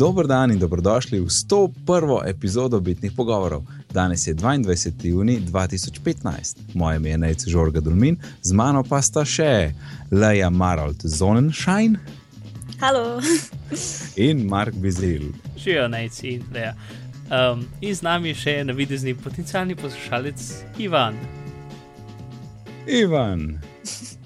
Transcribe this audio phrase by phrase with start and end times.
[0.00, 2.28] Dobro dan in dobrodošli v 101.
[2.28, 3.62] epizodo Bitnih pogovorov.
[3.92, 5.06] Danes je 22.
[5.06, 9.72] juni 2015, moje ime je Nejce Žorga Dulmin, z mano pa sta še
[10.10, 11.98] Leja Marold Zonenschein
[12.80, 13.20] Halo.
[14.28, 15.22] in Mark Bizil.
[15.56, 16.72] Živijo Nejci in Leja.
[17.28, 21.18] Um, in z nami še navidezni potencijalni poslušalec Ivan.
[22.88, 23.60] Ivan,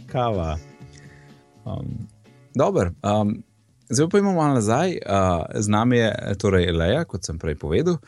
[0.07, 0.55] kava.
[1.67, 2.07] Um,
[2.55, 3.43] Dobro, um,
[3.89, 4.91] zdaj pa imamo malo nazaj.
[4.91, 7.99] Uh, z nami je torej Leja, kot sem prej povedal,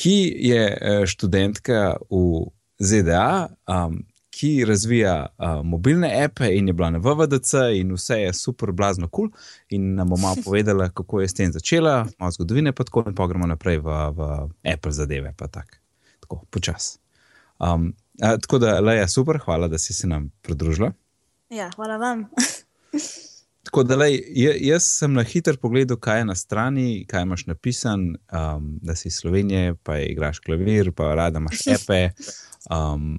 [0.00, 2.48] ki je eh, študentka v
[2.80, 3.98] ZDA, um,
[4.30, 9.08] ki razvija uh, mobilne appe in je bila na VVDC in vse je super, blazno
[9.08, 9.28] kul.
[9.28, 13.04] Cool in nam bo malo povedala, kako je s tem začela, malo zgodovine, pa tako
[13.06, 15.80] in pa gremo naprej v, v Apple zadeve, pa tak.
[16.20, 16.98] tako počasi.
[17.58, 17.92] Um,
[18.22, 20.92] a, tako da, Leja, super, hvala, da si se nam pridružila.
[21.50, 22.24] Ja, hvala vam.
[23.62, 24.22] Tako da, lej,
[24.64, 29.08] jaz sem na hiter pogledal, kaj je na strani, kaj imaš napisan, um, da si
[29.08, 32.10] iz Slovenije, pa igraš klavir, pa rada imaš epe.
[32.70, 33.18] Um,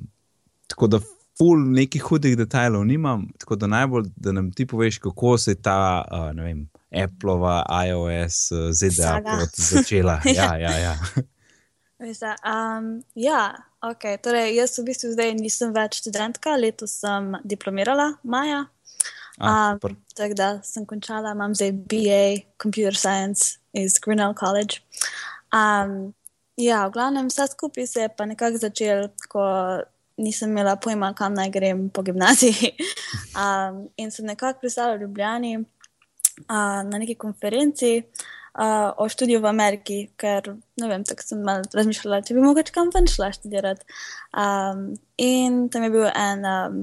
[0.67, 0.99] tako da,
[1.37, 5.61] ful nekih hudih detajlov nimam, tako da najbolj, da nam ti poveš, kako se je
[5.61, 6.69] ta, uh, ne vem,
[7.03, 9.21] Appleova, iOS, uh, ZDA
[9.53, 10.19] začela.
[10.37, 10.97] Ja, ja, ja.
[12.01, 14.03] Veste, um, ja, ok.
[14.23, 18.63] Torej, jaz v bistvu zdaj nisem več študentka, letos sem diplomirala, maja.
[19.39, 22.23] A, Um, tako da sem končala, imam zdaj BA
[22.61, 24.81] Computer Science iz Grinnell College.
[25.53, 26.13] Um,
[26.57, 29.43] ja, v glavnem vse skupaj se je pa nekako začel, ko
[30.17, 32.75] nisem imela pojma, kam naj grem po gimnaziji.
[33.31, 38.03] Um, in sem nekako pristala v Ljubljani uh, na neki konferenci
[38.59, 42.75] uh, o študiju v Ameriki, ker ne vem, tako sem malo razmišljala, če bi mogoče
[42.75, 43.87] kam ven šla študirati.
[44.35, 46.81] Um, in tam je bil en, um,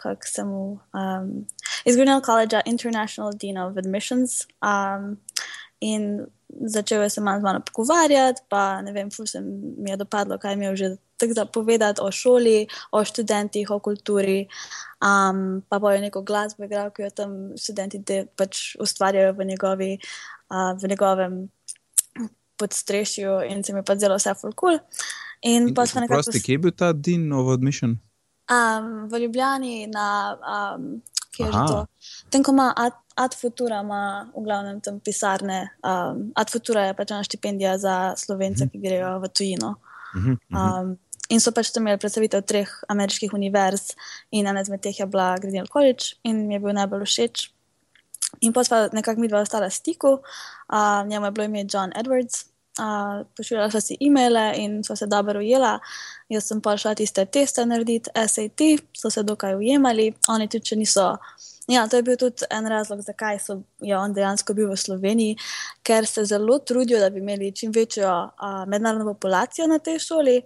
[0.00, 0.64] kako se mu,
[0.96, 1.30] um,
[1.84, 4.46] iz Grinnell College, International Dean of Admissions.
[4.62, 5.16] Um,
[5.80, 6.26] in
[6.66, 10.38] začel je se malo z mano pogovarjati, pa ne vem, ful se mi je dopadlo,
[10.38, 14.48] kaj mi je že tako za povedati o šoli, o študentih, o kulturi.
[15.00, 19.98] Um, pa bojo neko glasbo igral, ki jo tam študenti de, pač ustvarjajo v, njegovi,
[20.50, 21.48] uh, v njegovem
[22.56, 24.78] podstrešju in se mi pa zelo vse ful cool.
[25.42, 27.96] In, In, pa smo nekako prosti, kje je bil ta Dean of Admission?
[28.50, 31.00] Um, v Ljubljani, na, um,
[31.40, 31.66] kje je že Aha.
[31.66, 31.78] to?
[32.28, 35.72] Tem, ko ima Ad, Ad Futura, ima v glavnem tam pisarne.
[35.80, 39.80] Um, Ad Futura je pač ena štipendija za slovence, ki grejo v tujino.
[40.16, 40.56] Mhm, mhm.
[40.56, 40.98] Um,
[41.30, 43.94] in so pač tam imeli predstavitev treh ameriških univerz,
[44.34, 47.48] in ena izmed teh je bila Grinnell College, in mi je bil najbolj všeč.
[48.46, 51.90] In pa sva nekako mi dva ostala v stiku, uh, njemu je bilo ime John
[51.96, 55.78] Edwards, uh, pošiljala sva si e-maile in sva se dobro ujela.
[56.28, 58.62] Jaz sem pa šla tiste teste narediti, SAT,
[58.96, 61.12] so se dokaj ujemali, oni tudi če niso.
[61.70, 65.36] Ja, to je bil tudi en razlog, zakaj so, je on dejansko bil v Sloveniji,
[65.86, 70.40] ker se zelo trudijo, da bi imeli čim večjo uh, mednarodno populacijo na tej šoli,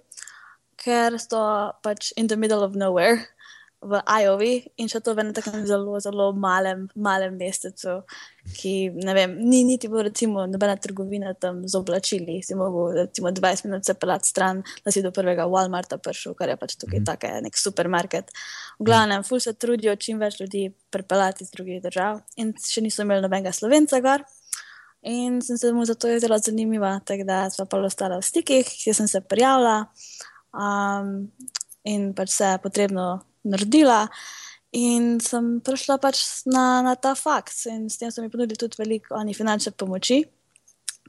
[0.76, 1.40] ker so
[1.82, 3.33] pač in the middle of nowhere
[3.84, 7.98] v Iowi in še to v enem takem zelo, zelo malem, malem mestecu,
[8.56, 13.68] ki vem, ni niti bilo recimo nobena trgovina tam z oblačili, si mogel recimo 20
[13.68, 17.08] minut se pelati stran, da si do prvega Walmarta prišel, kar je pač tukaj mm.
[17.10, 18.32] tako nek supermarket.
[18.80, 23.04] V glavnem, ful se trudijo čim več ljudi pripeljati iz drugih držav in še niso
[23.04, 24.24] imeli nobenega slovenca gor.
[25.04, 28.96] In sem se mu zato zelo zanimiva, tako da smo pa ostala v stikih, jaz
[29.02, 29.82] sem se prijavila
[30.56, 31.28] um,
[31.84, 34.08] in pač vse potrebno naredila.
[34.74, 36.18] In sem prišla pač
[36.50, 40.24] na, na ta faks, in s tem so mi ponudili tudi veliko finančne pomoči,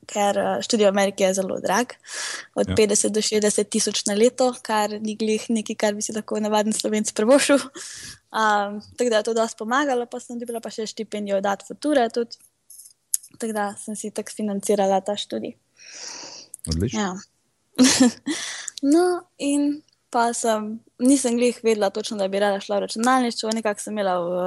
[0.06, 1.98] ker eh, študij v Ameriki je zelo drag,
[2.54, 2.76] od Ja.
[2.78, 2.88] ja.
[2.94, 6.74] 50 do 60 tisoč na leto, kar ni glih nekaj, kar bi si lahko navaden
[6.74, 7.58] slovenc prvošil.
[7.58, 12.10] Um, tako da je to dosti pomagalo, pa sem dobila pa še štipendijo od Future
[12.14, 12.38] tudi.
[13.40, 15.58] Tako da sem si tako financirala ta študij.
[16.70, 17.02] Odlično.
[17.02, 17.18] Ja.
[18.94, 19.82] no, in
[20.16, 24.14] pa sem, nisem glih vedela točno, da bi rada šla v računalništvo, nekako sem imela
[24.24, 24.44] v.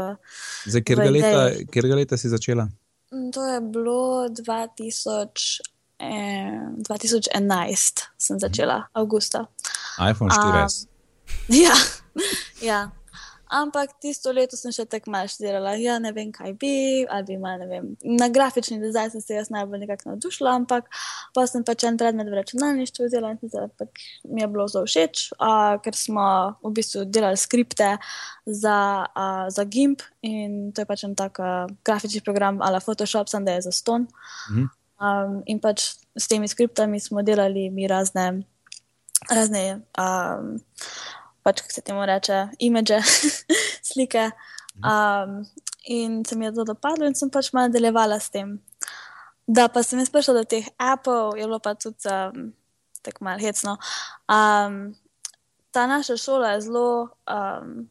[0.81, 1.43] Kjer v leta,
[1.73, 2.65] kjer leta si začela?
[3.13, 5.61] Mm, To je bilo 2000,
[5.99, 9.45] eh, 2011, sem začela, avgusta.
[10.11, 10.87] iPhone 4S.
[11.49, 11.77] Ja,
[12.71, 12.81] ja.
[13.49, 17.37] Ampak tisto leto sem še tako malo študirala, ja, ne vem, kaj bi, ali bi
[17.39, 17.87] imela, ne vem,
[18.19, 20.91] na grafični dizajn sem se jaz najbolj nekako navdušila, ampak
[21.37, 24.85] pa sem pač en predmet v računalništvu vzela in se pač mi je bilo zelo
[24.85, 26.27] všeč, uh, ker smo
[26.61, 27.95] v bistvu delali skripte
[28.45, 28.79] za,
[29.09, 33.49] uh, za GIMP in to je pač en tak uh, grafični program ala Photoshop, sem
[33.49, 34.11] da je za ston.
[34.53, 34.69] Mhm.
[34.99, 38.43] Um, in pač s temi skriptami smo delali mi razne,
[39.31, 40.59] razne um,
[41.49, 43.01] pač kako se temu reče, imidže,
[43.89, 44.31] slike.
[44.85, 45.47] Um,
[45.89, 48.59] in se mi je to dopadlo in sem pač malo nadaljevala s tem.
[49.49, 52.51] Da, pa sem jaz prišla do teh Apple, je bilo pa tudi um,
[53.03, 53.79] tako malo hecno.
[54.29, 54.93] Um,
[55.73, 57.89] ta naša šola je zelo um,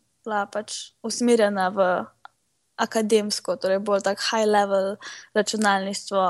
[0.53, 1.87] pač usmerjena v
[2.77, 4.95] akademsko, torej bolj tako high level
[5.37, 6.25] računalništvo.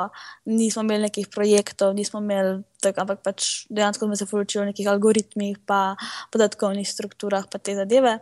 [0.46, 4.88] Nismo imeli nekih projektov, nismo imeli tako, ampak pač dejansko smo se poročili o nekih
[4.88, 5.96] algoritmih, pa
[6.32, 8.20] podatkovnih strukturah, pa te zadeve.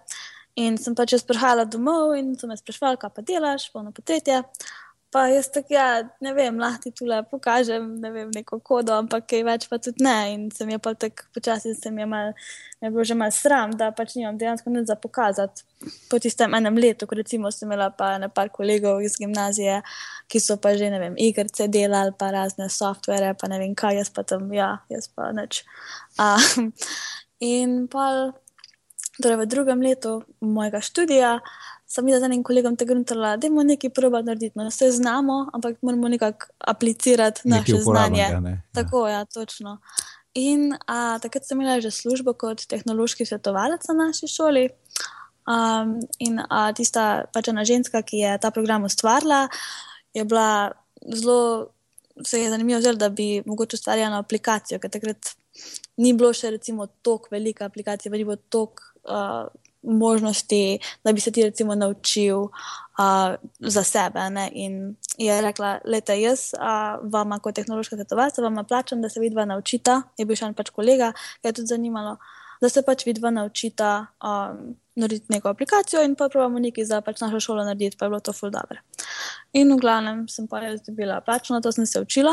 [0.55, 4.41] In sem pač jaz prihajala domov in sem jaz sprašvala, kaj pa delaš, polno potretje.
[5.13, 5.87] Pa jaz tako, ja,
[6.21, 10.03] ne vem, lahko ti tule pokažem, ne vem, neko kodo, ampak kaj več pa tudi
[10.03, 10.15] ne.
[10.33, 12.33] In sem je pa tako počasi, se mi je, mal,
[12.83, 15.63] je bilo že mal sram, da pač nimam dejansko nič za pokazati.
[16.11, 19.81] Po tistem enem letu, ko recimo sem imela pa nekaj kolegov iz gimnazije,
[20.27, 24.01] ki so pa že, ne vem, igrice delali, pa razne softvere, pa ne vem kaj,
[24.01, 25.63] jaz pa tam, ja, jaz pa nič.
[26.19, 26.73] Um,
[27.53, 28.33] in pa,
[29.21, 31.39] torej v drugem letu mojega študija
[31.87, 34.57] sem videla z enim kolegom tega grunta, da je nekaj proba narediti.
[34.57, 38.21] No, vse znamo, ampak moramo nekako aplicirati naše znanje.
[38.21, 38.41] Ja.
[38.73, 39.77] Tako, ja, točno.
[40.35, 44.69] In a, takrat sem imela že službo kot tehnološki svetovalec na naši šoli.
[45.45, 49.45] Um, in a, tista pač ena ženska, ki je ta program ustvarila,
[50.13, 50.73] je bila
[51.05, 51.69] zelo,
[52.25, 55.35] se je zanimivo, zel, da bi mogoče ustvarjala aplikacijo, ker takrat
[56.01, 58.94] ni bilo še recimo tako velika aplikacija, bilo tako.
[59.05, 59.47] Uh,
[59.85, 62.49] možnosti, da bi se ti recimo naučil uh,
[63.59, 64.29] za sebe.
[64.29, 64.49] Ne?
[64.53, 69.45] In je rekla, lete, jaz uh, vam kot tehnološka svetovalca vam plačam, da se vidva
[69.45, 70.01] naučita.
[70.17, 71.11] Je bil še en pač kolega,
[71.41, 72.17] ki je tudi zanimalo,
[72.61, 74.07] da se pač vidva naučita.
[74.23, 78.13] Um, Narediti neko aplikacijo in pa pravimo nekaj za pač našo šolo narediti, pa je
[78.13, 78.79] bilo to ful dobro.
[79.51, 82.31] In v glavnem sem pa jaz dobila plačno, to sem se učila,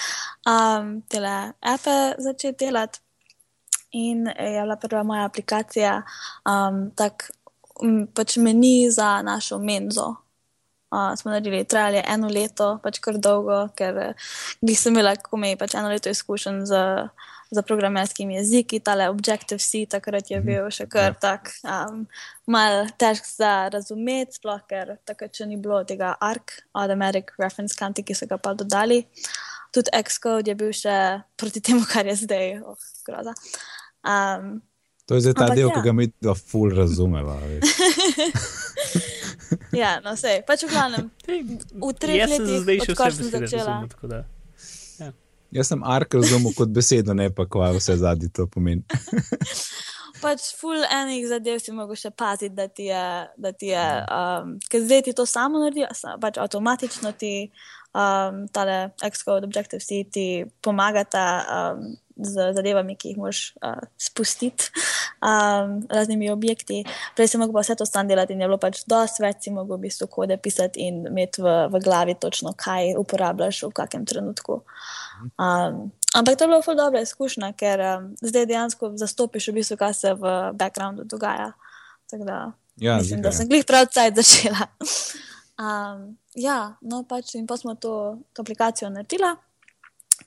[0.50, 2.98] um, tele epe začeti delati
[3.92, 6.02] in je bila prva moja aplikacija,
[6.46, 7.40] um, tako
[8.14, 10.14] pač meni za našo menzo.
[10.90, 14.14] Uh, smo naredili, trajali je eno leto, pač kar dolgo, ker
[14.60, 16.80] nisem imela, kako mi je pač eno leto izkušen z,
[17.50, 20.46] z programerskimi jeziki, tale Objective-C, takrat je mhm.
[20.46, 21.18] bil še kar ja.
[21.22, 22.08] tak um,
[22.50, 28.06] mal težk za razumeti, sploh ker takrat še ni bilo tega ARC, Automatic Reference Counting,
[28.10, 29.04] ki so ga pa dodali.
[29.70, 30.96] Tudi Xcode je bil še
[31.38, 33.36] proti temu, kar je zdaj, oh, groza.
[34.04, 34.62] Um,
[35.06, 35.74] to je zdaj ta del, ja.
[35.74, 37.36] ki ga mi dva ful razumeva.
[39.82, 41.10] ja, no, vse, pač v glavnem.
[41.26, 43.74] V treh letih zdaj še vse sem začela.
[43.84, 44.24] Razumel,
[45.00, 45.12] ja.
[45.50, 48.86] Jaz sem ark razumel kot besedo, ne pa kva vse zadnji to pomeni.
[50.20, 53.04] pač ful enih zadev si mogel še paziti, da ti je,
[53.40, 55.86] da ti je, um, ker zdaj ti to samo naredi,
[56.22, 57.50] pač avtomatično ti
[57.94, 64.68] um, tale Xcode Objective-C ti pomagata um, z zadevami, ki jih moš uh, spustiti,
[65.24, 66.82] um, raznimi objekti.
[67.16, 69.78] Prej si mogel vse to stan delati in je bilo pač dosti več, si mogel
[69.78, 74.60] v bistvu kode pisati in imeti v, v glavi točno, kaj uporabljaš v kakem trenutku.
[75.40, 79.80] Um, ampak to je bilo zelo dobra izkušnja, ker um, zdaj dejansko zastopiš v bistvu,
[79.80, 81.52] kaj se v backgroundu dogaja.
[82.10, 84.66] Da, ja, mislim, da sem glih prav cajt začela.
[85.64, 89.36] um, ja, no pač in pa smo to, to aplikacijo naredila.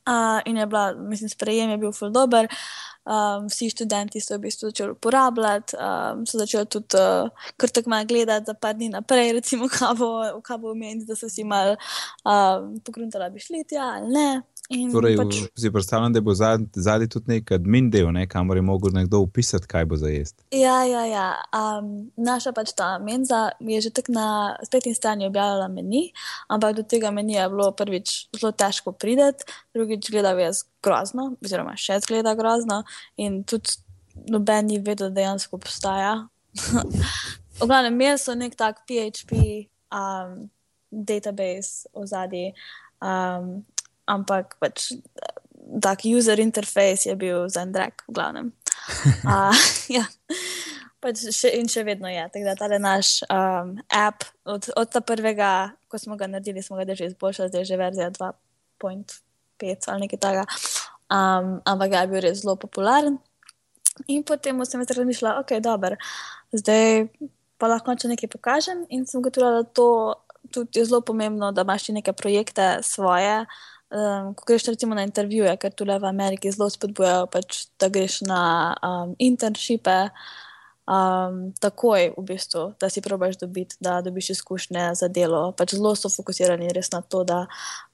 [0.03, 2.47] Uh, in je bila, mislim, sprejem je bil zelo dober.
[3.03, 7.27] Um, vsi študenti so v bistvu začeli uporabljati, um, so začeli tudi uh,
[7.59, 10.09] kar tako malo gledati za par dni naprej, recimo, kaj bo,
[10.59, 14.41] bo imeti, da so si mal um, pogruntali, da bi šli tja ali ne.
[14.71, 15.39] Torej, pač...
[15.59, 19.67] Si predstavljam, da bo zadnji tudi nek admin del, ne, kamor je mogel nekdo upisati,
[19.67, 20.43] kaj bo za jesti.
[20.55, 21.25] Ja, ja, ja.
[21.51, 24.27] Um, naša pač ta menza je že tako na
[24.63, 26.13] spletni strani objavila meni,
[26.47, 29.43] ampak do tega meni je bilo prvič zelo težko priti,
[29.75, 30.53] drugič gledal je
[30.83, 32.83] grozno, oziroma še zgleda grozno
[33.19, 33.77] in tudi
[34.31, 36.15] noben ni vedel, da dejansko obstaja.
[37.59, 40.47] v glavnem, imeli so nek tak PHP um,
[40.89, 42.47] database v zadnji.
[43.03, 43.65] Um,
[44.05, 44.91] ampak pač
[45.81, 48.47] tak user interface je bil za en drag, v glavnem.
[49.23, 49.55] Uh,
[49.87, 50.03] ja.
[51.03, 52.23] pač še, in še vedno je.
[52.31, 56.79] Tako da ta naš um, app, od, od ta prvega, ko smo ga naredili, smo
[56.79, 60.45] ga že izboljšali, zdaj je že verzija 2.5 ali nekaj takega.
[61.11, 63.19] Um, ampak je bil res zelo popularen.
[64.09, 65.99] In potem sem se razmišljala, ok, dobro,
[66.51, 67.07] zdaj
[67.61, 68.87] pa lahko če nekaj pokažem.
[68.89, 70.15] In sem gotovila, da to
[70.51, 73.45] tudi je zelo pomembno, da imaš neke projekte svoje
[73.93, 77.89] um, ko greš recimo na intervjuje, ker tu le v Ameriki zelo spodbujajo, pač, da
[77.93, 78.41] greš na
[78.81, 80.09] um, internshipe.
[80.83, 85.53] Um, takoj, v bistvu, da si probaš dobiti, da dobiš izkušnje za delo.
[85.55, 87.45] Pač zelo so fokusirani res na to, da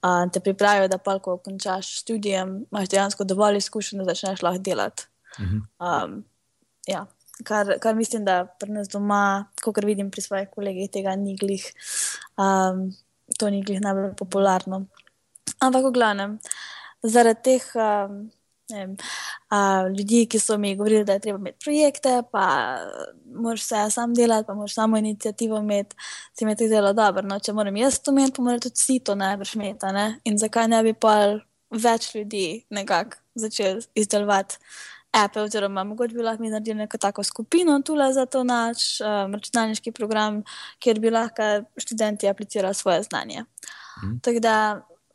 [0.02, 4.64] um, te pripravijo, da pa, ko končaš študijem, imaš dejansko dovolj izkušenj, da začneš lahko
[4.66, 5.06] delati.
[5.38, 6.24] Um,
[6.90, 7.06] ja.
[7.46, 11.62] kar, kar mislim, da pri nas doma, kot vidim pri svojih kolegih, tega ni glih,
[12.34, 12.88] um,
[13.38, 14.84] to ni glih najbolj popularno.
[15.60, 16.38] Ampak v glavnem,
[17.02, 18.30] zaradi teh um,
[18.72, 18.94] vem,
[19.52, 22.44] uh, ljudi, ki so mi govorili, da je treba imeti projekte, pa
[23.34, 25.96] moraš vse sam delati, pa moraš samo inicijativo imeti,
[26.38, 27.22] si mi je to zelo dobro.
[27.26, 29.92] No, če moram jaz to imeti, pa morajo tudi vsi to najbrž imeti.
[29.96, 30.06] Ne?
[30.24, 31.16] In zakaj ne bi pa
[31.70, 34.58] več ljudi nekako začeli izdelovati?
[35.10, 39.34] Apple, oziroma mogoče bi lahko mi naredili neko tako skupino tule za to naš um,
[39.34, 40.44] računalniški program,
[40.78, 41.48] kjer bi lahko
[41.82, 43.42] študenti aplicirali svoje znanje.
[44.04, 44.20] Mm.
[44.22, 44.54] Tako da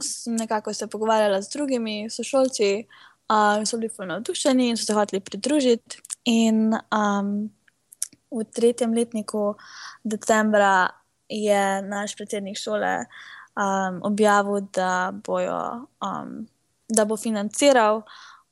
[0.01, 2.85] sem nekako se pogovarjala z drugimi sošolci,
[3.29, 6.01] uh, so bili fulno navdušeni in so se hoteli pridružiti.
[6.25, 7.49] In um,
[8.31, 9.55] v tretjem letniku
[10.03, 10.89] decembra
[11.29, 13.05] je naš predsednik šole
[13.55, 16.47] um, objavil, da, bojo, um,
[16.89, 18.01] da bo financiral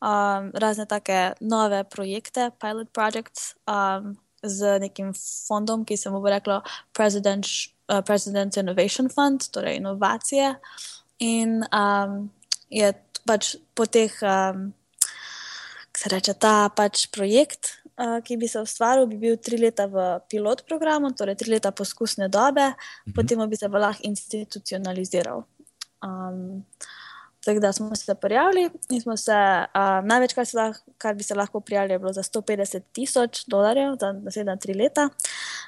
[0.02, 5.14] um, razne take nove projekte, pilot projects, um, z nekim
[5.48, 6.62] fondom, ki se mu bo reklo
[6.94, 7.46] President,
[7.88, 10.56] uh, President Innovation Fund, torej inovacije.
[11.24, 12.18] In um,
[12.74, 12.90] je
[13.28, 14.74] pač po teh, um,
[15.92, 17.80] kako se reče, ta pač projekt.
[17.94, 21.70] Uh, ki bi se ustvaril, bi bil tri leta v pilot programu, torej tri leta
[21.70, 23.14] poskusne dobe, mhm.
[23.14, 25.46] potem bi se lahko institucionaliziral.
[26.02, 26.66] Um,
[27.44, 29.36] Tako da smo se prijavili in smo se,
[29.76, 33.44] uh, največ, kar, se lahko, kar bi se lahko prijavili, je bilo za 150 tisoč
[33.48, 35.10] dolarjev za naslednja tri leta.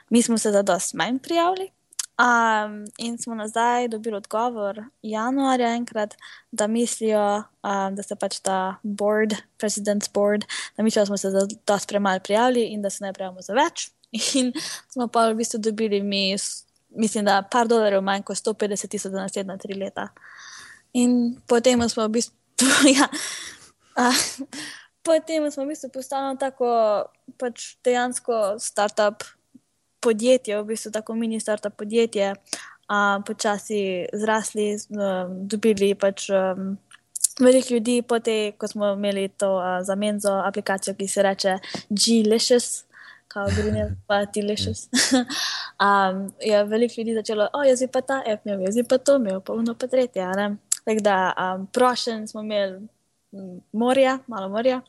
[0.09, 1.71] Mi smo se za dosti manj prijavili.
[2.15, 6.15] Um, in smo nazaj dobili odgovor januarja, enkrat,
[6.51, 10.45] da mislijo, um, da se pač ta board, president's board,
[10.77, 13.53] da mislijo, da smo se za dosti premalo prijavili in da se ne prijavimo za
[13.53, 13.89] več.
[14.35, 14.53] In
[14.89, 16.37] smo pa v bistvu dobili mi,
[16.89, 20.07] mislim, da par dolarjev manj kot 150 tisoč za naslednja tri leta.
[20.93, 22.35] In potem smo v bistvu,
[22.95, 23.09] ja,
[23.99, 24.25] uh,
[25.03, 26.69] potem smo v bistvu postali tako
[27.37, 29.34] pač dejansko start-up
[30.05, 33.81] podjetje, v bistvu tako mini start-up podjetje, uh, počasi
[34.13, 36.29] zrasli, um, dobili pač.
[36.29, 36.75] Um,
[37.35, 41.57] Veliko ljudi, potem, ko smo imeli to uh, za menzo aplikacijo, ki se reče
[41.89, 42.85] G-Licious,
[43.27, 44.85] kao grunje, pa T-Licious.
[45.83, 49.53] um, je veliko ljudi začelo, o, jaz pa ta app, jaz pa to, imel pa
[49.53, 50.29] uno pa tretje.
[50.85, 52.87] Tako da um, prošen smo imeli
[53.73, 54.81] morja, malo morja.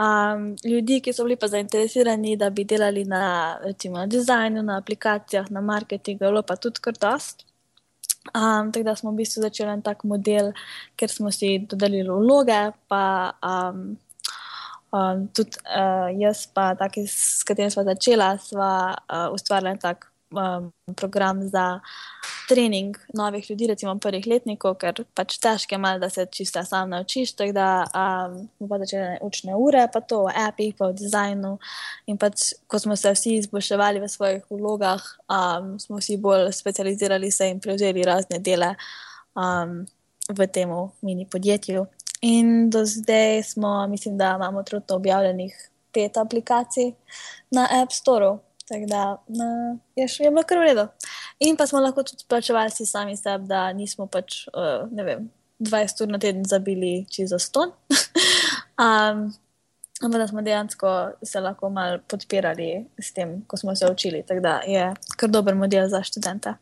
[0.00, 3.22] Um, ljudi, ki so bili pa zainteresirani, da bi delali na,
[3.64, 7.44] recimo, na dizajnu, na aplikacijah, na marketingu, bilo pa tudi kar dost.
[8.34, 10.52] Um, tako da smo v bistvu začeli en tak model,
[10.96, 13.02] ker smo si dodelili vloge, pa
[13.44, 13.82] um,
[14.92, 20.09] um, tudi uh, jaz, pa taki, s katerim smo začela, smo uh, ustvarjali en tak
[20.30, 21.80] um, program za
[22.48, 26.90] trening novih ljudi, recimo prvih letnikov, ker pač težko je malo, da se čisto sam
[26.90, 27.32] naučiš.
[27.38, 31.52] Tako da um, bomo začeli učne ure, pa to v appih, pa v dizajnu.
[32.10, 37.30] In pač, ko smo se vsi izboljševali v svojih vlogah, um, smo vsi bolj specializirali
[37.30, 38.74] se in prevzeli razne dele
[39.38, 39.84] um,
[40.28, 41.86] v tem mini podjetju.
[42.22, 46.92] In do zdaj smo, mislim, da imamo trudno objavljenih pet aplikacij
[47.50, 48.38] na App Store.
[48.70, 50.84] Tako da na, je, še, je bilo kar v redu.
[51.42, 55.24] In pa smo lahko tudi plačevali si sami sebi, da nismo pač, uh, ne vem,
[55.58, 57.72] 20 ur na teden zabili čez zaston.
[58.78, 59.24] um,
[60.04, 60.94] ampak da smo dejansko
[61.26, 64.22] se lahko malo podpirali s tem, ko smo se učili.
[64.28, 64.86] Tako da je
[65.18, 66.54] kar dober model za študente.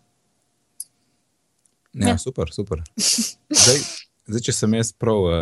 [1.92, 2.18] Ja, ja.
[2.18, 2.80] super, super.
[3.60, 3.84] Zdaj,
[4.24, 5.38] zdaj, če sem jaz prav uh,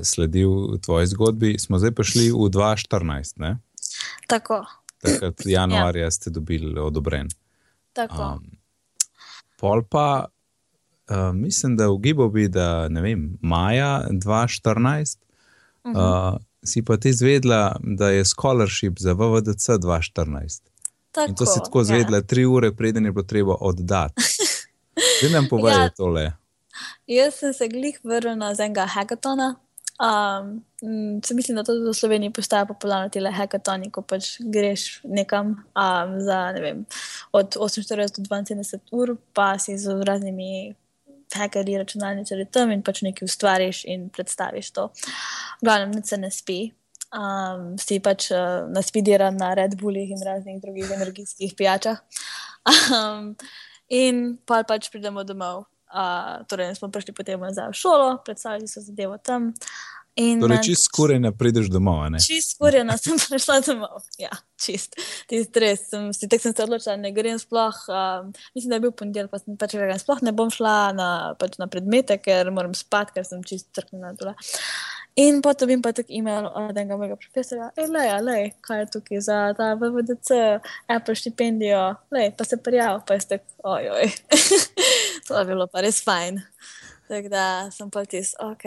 [0.00, 3.56] sledil tvoji zgodbi, smo zdaj prišli v 2014.
[4.28, 4.64] Tako
[5.02, 6.10] takrat januarja ja.
[6.10, 7.28] ste dobili odobren.
[7.98, 8.44] Um,
[9.58, 10.26] pol pa,
[11.10, 15.18] uh, mislim, da v Gibu bi, da ne vem, maja 2014,
[15.84, 16.34] uh -huh.
[16.34, 20.62] uh, si pa ti izvedla, da je scholarship za VVDC 2014.
[21.12, 22.22] Tako, In to si tako izvedla, ja.
[22.22, 24.22] tri ure preden je bilo treba oddati.
[25.18, 25.90] Zdaj nam povej ja.
[25.90, 26.32] tole.
[27.06, 29.54] Jaz sem se glih vrnila z enega hackathona.
[29.98, 30.64] Um,
[31.24, 35.56] se mislim, da to v Sloveniji postaja popularno, ti le hekatoni, ko pač greš nekam
[35.58, 36.84] um, za ne vem,
[37.32, 40.74] od 48 do 72 ur, pa si z raznimi
[41.34, 44.88] hekerji, računalničari tam in pač nekaj ustvariš in predstaviš to.
[45.62, 46.60] Glavno, nič se ne spi.
[47.08, 51.98] Um, si pač uh, naspidiran na Red Bullih in raznih drugih energijskih pijačah.
[52.68, 53.32] Um,
[53.88, 55.64] in pa pač pridemo domov.
[55.88, 59.54] Uh, torej, smo prišli potem nazaj v šolo, predstavili so zadevo tam.
[60.18, 62.02] Torej, čist skoraj prideš domov.
[62.18, 64.02] Čist skoraj sem prišla domov.
[64.18, 64.98] Ja, čist.
[65.30, 65.86] Ti stres.
[65.92, 67.78] Sem, si tek sem se odločila, ne grem sploh.
[67.86, 71.08] Um, mislim, da je bil ponedeljek, pa sem pač rekla, sploh ne bom šla na,
[71.38, 74.34] pač na predmete, ker moram spati, ker sem čist crknila dole.
[75.18, 79.20] In potem dobim pa tako e-mail od enega mojega profesora, le, le, kaj je tukaj
[79.26, 80.30] za ta VVDC,
[80.86, 81.80] Apple štipendijo,
[82.14, 84.12] le, pa se prijav, pa je tako, ojoj.
[85.26, 86.38] to je bilo pa res fajn.
[87.08, 87.44] Tako da
[87.74, 88.64] sem pa tis, ok,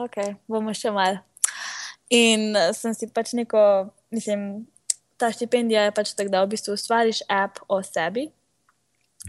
[0.00, 0.16] ok,
[0.48, 1.20] bomo še mal.
[2.08, 4.64] In sem si pač neko, mislim,
[5.20, 8.30] ta štipendija je pač tako, da v bistvu ustvariš app o sebi.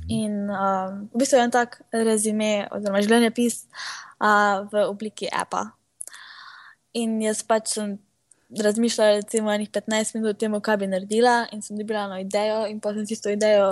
[0.07, 5.73] In um, v bistvu je en tak rezime, oziroma življenjepis uh, v obliki appa.
[6.93, 7.97] In jaz pač sem
[8.61, 12.59] razmišljala, recimo, enih 15 minut o tem, kaj bi naredila, in sem dobila eno idejo,
[12.69, 13.67] in pa sem tisto idejo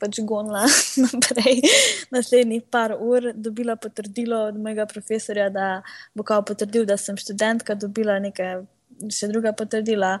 [0.00, 0.64] pač gonila
[1.04, 1.60] naprej.
[2.14, 5.68] Naslednjih par ur dobila potrdilo od mojega profesorja, da
[6.14, 8.62] bo kao potrdil, da sem študentka, dobila nekaj
[9.12, 10.16] še druga potrdila,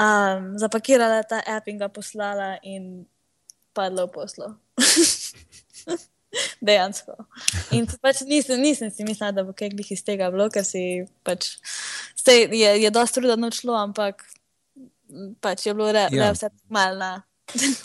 [0.00, 3.06] um, zapakirala ta app in ga poslala, in
[3.76, 4.54] padlo v poslo.
[6.60, 7.14] Dejansko.
[7.76, 11.04] In pač nisem, nisem si mislila, da bo kaj glih iz tega bilo, ker si
[11.26, 11.56] pač.
[12.18, 14.24] Sej, je, je dosta truda nočlo, ampak
[15.40, 16.26] pač je bilo re, ja.
[16.26, 17.20] re vse malna.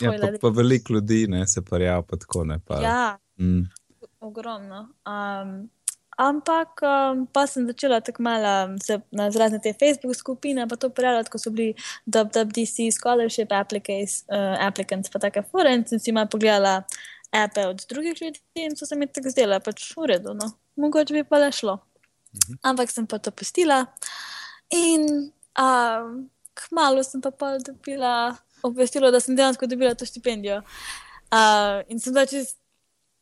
[0.02, 2.58] Ja, pa, pa veliko ljudi ne, se parjajo pa tako ne.
[2.66, 2.80] Pa.
[2.82, 3.62] Ja, mm.
[4.20, 4.88] ogromno.
[5.06, 5.70] Um,
[6.18, 10.90] ampak um, pa sem začela tako malo se na razne te Facebook skupine, pa to
[10.90, 11.74] prijavljati, ko so bili
[12.06, 16.82] WWDC scholarship applicants, uh, applicants pa take foren, sem si malo pogledala
[17.32, 20.50] ape od drugih ljudi in so se mi tako zdele, pač v redu, no.
[20.76, 21.78] mogoče bi pa le šlo.
[22.32, 22.58] Mhm.
[22.62, 23.86] Ampak sem pa to pustila
[24.72, 30.62] in um, kmalo sem pa pa dobila obvestilo, da sem dejansko dobila to štipendijo.
[31.32, 32.34] Uh, in sem pač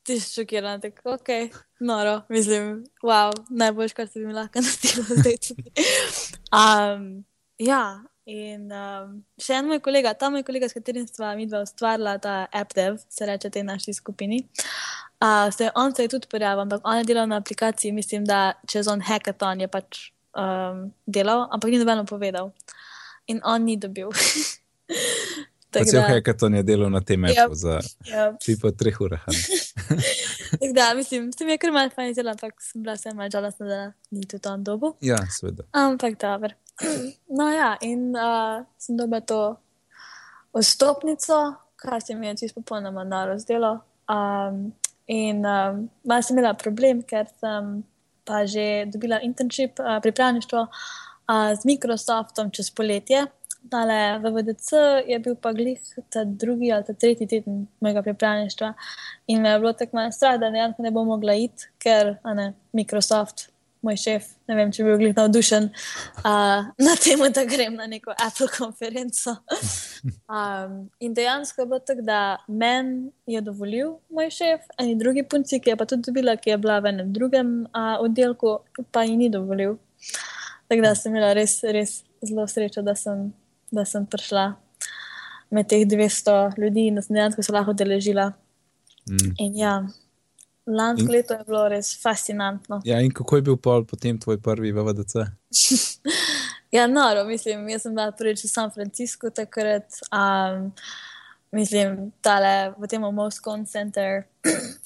[0.06, 1.28] tiš šokirana, tako ok,
[1.80, 5.36] noro, mislim, wow, najboljš, kar se mi lahko naredilo zdaj.
[6.50, 7.24] Um,
[7.58, 11.64] ja, In um, še en moj kolega, ta moj kolega, s katerim sva mi dva
[11.64, 14.44] ustvarila ta AppDev, se reče tej naši skupini.
[15.20, 18.52] Uh, se, on se je tudi prijavil, ampak on je delal na aplikaciji, mislim, da
[18.70, 20.04] čez on hackathon je pač
[20.38, 22.52] um, delal, ampak ni nobeno povedal.
[23.26, 24.14] In on ni dobil.
[25.70, 28.38] Cel hackathon je delal na tem appu yep, za yep.
[28.42, 29.18] tipo treh ur.
[30.76, 33.66] Da, mislim, se mi je kar malce fajn izdelal, ampak sem bila vse malce žalostna,
[33.66, 34.92] da ni tudi on dobo.
[35.00, 35.64] Ja, seveda.
[35.72, 36.54] Ampak dobro.
[37.38, 39.40] No, ja, in uh, sem dobil to
[40.56, 41.40] vstopnico,
[41.76, 43.78] kar se mi je čisto popolnoma naro zdelo.
[44.08, 44.72] Um,
[45.06, 47.82] in um, malo sem imela problem, ker sem
[48.24, 53.26] pa že dobila internship, uh, pripravništvo uh, z Microsoftom čez poletje.
[53.68, 54.72] Tale, v VDC
[55.06, 58.72] je bil pa glih ta drugi ali ta tretji teden mojega pripravništva
[59.26, 62.52] in me je bilo tako malo strah, da dejansko ne bom mogla iti, ker ne,
[62.72, 63.50] Microsoft
[63.82, 68.14] moj šef, ne vem, če bi bil navdušen uh, na tem, da grem na neko
[68.16, 69.36] Apple konferenco.
[70.30, 75.58] Um, in dejansko je bilo tako, da meni je dovolil moj šef, eni drugi punci,
[75.60, 78.54] ki je pa tudi bila, ki je bila v enem drugem uh, oddelku,
[78.96, 79.74] pa ji ni dovolil.
[80.72, 83.28] Tako da sem imela res, res zelo srečo, da sem,
[83.70, 84.52] da sem prišla
[85.50, 88.32] med teh 200 ljudi in da sem dejansko se lahko deležila.
[89.10, 89.34] Mm.
[89.38, 89.74] In ja.
[90.66, 92.80] Lansko leto je bilo res fascinantno.
[92.84, 95.14] Ja, in kako je bil pol potem tvoj prvi VVDC?
[96.76, 99.88] ja, noro, mislim, jaz sem bila prvič v San Franciscu takrat.
[100.12, 100.70] Um,
[101.52, 104.24] mislim, tale v tem Moscow Center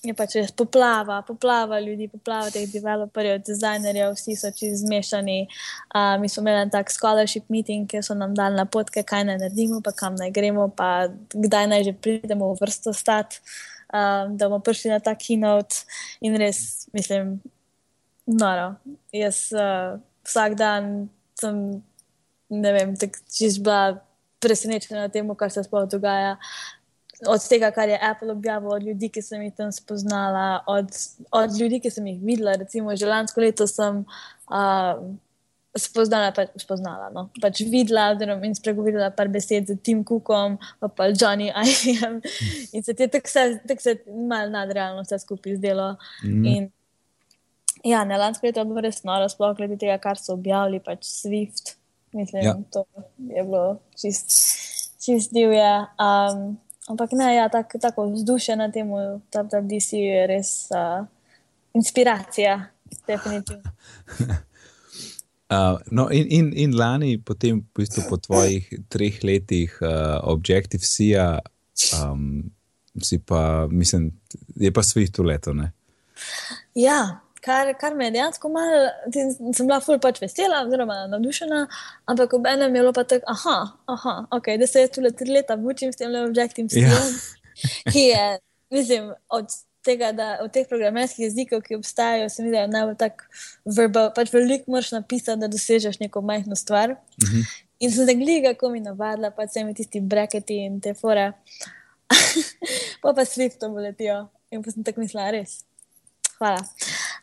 [0.05, 5.45] je pač res poplava, poplava ljudi, poplava teh developerjev, dizajnerjev, vsi so čez zmešani.
[5.95, 9.81] Uh, mi smo imeli tak scholarship meeting, ki so nam dali napotke, kaj naj naredimo,
[9.85, 13.41] pa kam naj gremo, pa kdaj naj že pridemo v vrsto stati
[13.95, 15.85] um, da bomo prišli na ta keynote
[16.21, 17.39] in res, mislim,
[18.27, 18.75] noro.
[19.13, 21.09] Jaz uh, vsak dan
[21.41, 21.61] sem,
[22.51, 24.01] ne vem, tako čez bila
[24.45, 26.37] presenečena na tem, kar se sploh dogaja.
[27.31, 30.91] Od tega, kar je Apple objavil, od ljudi, ki sem jih tam spoznala, od,
[31.33, 32.57] od ljudi, ki sem jih videla.
[32.61, 34.03] Recimo, že lansko leto sem
[34.51, 34.99] uh,
[35.75, 37.27] spoznala, pa, spoznala no?
[37.43, 38.15] pač videla
[38.47, 41.51] in spregovorila par besed z Tim Cookom, pa, pa Johnny
[41.93, 42.23] Ivem.
[42.73, 45.97] In se ti tako se, tak se malo nadrealno vse skupaj zdelo.
[46.23, 46.45] Mm.
[46.47, 46.71] In,
[47.85, 51.05] ja, ne lansko leto je bilo res noro, sploh glede tega, kar so objavili, pač
[51.09, 51.75] Swift.
[52.15, 52.55] Mislim, ja.
[52.73, 52.85] to
[53.19, 54.31] je bilo čist,
[55.05, 55.87] čist divje.
[55.99, 58.91] Um, ampak ne, ja, tak, tako vzdušje na tem,
[59.33, 61.07] da DC je res uh,
[61.75, 62.61] inspiracija,
[63.07, 63.71] definitivno.
[65.51, 71.19] Uh, no, in, in, in lani, potem, v bistvu, po tvojih treh letih uh, Objective-C,
[71.99, 72.47] um,
[73.03, 74.13] si pa, mislim,
[74.55, 75.51] je pa svih tu leto.
[75.55, 75.73] Ne?
[76.79, 81.61] Ja, kar, kar me je dejansko malo, sem bila ful pač vesela, oziroma navdušena,
[82.11, 83.59] ampak ob enem je bilo pa tako, aha,
[83.97, 87.05] aha, ok, da se jaz tu le tri leta mučim s tem Objective-C, ja.
[87.93, 88.25] ki je,
[88.75, 89.53] mislim, od
[89.85, 93.29] tega, da v teh programerskih jezikov, ki obstajajo, se mi zdi, da je najbolj tako
[93.77, 94.09] verbal.
[94.17, 96.97] Pač veliko moraš napisati, da dosežeš neko majhno stvar.
[96.97, 97.43] Uh mhm.
[97.43, 97.61] -huh.
[97.81, 101.33] In sem se gliga, ko mi navadila, pa se mi tisti breketi in te fore.
[103.03, 104.29] pa pa Swiftom letijo.
[104.51, 105.65] In pa sem tako mislila, res.
[106.39, 106.63] Hvala.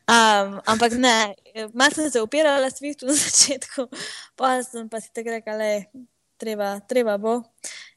[0.10, 1.36] Um, ampak ne,
[1.74, 3.88] malo sem se upirala Swiftu na začetku,
[4.36, 5.70] pa sem pa si tako rekla, da
[6.38, 7.42] treba, treba bo.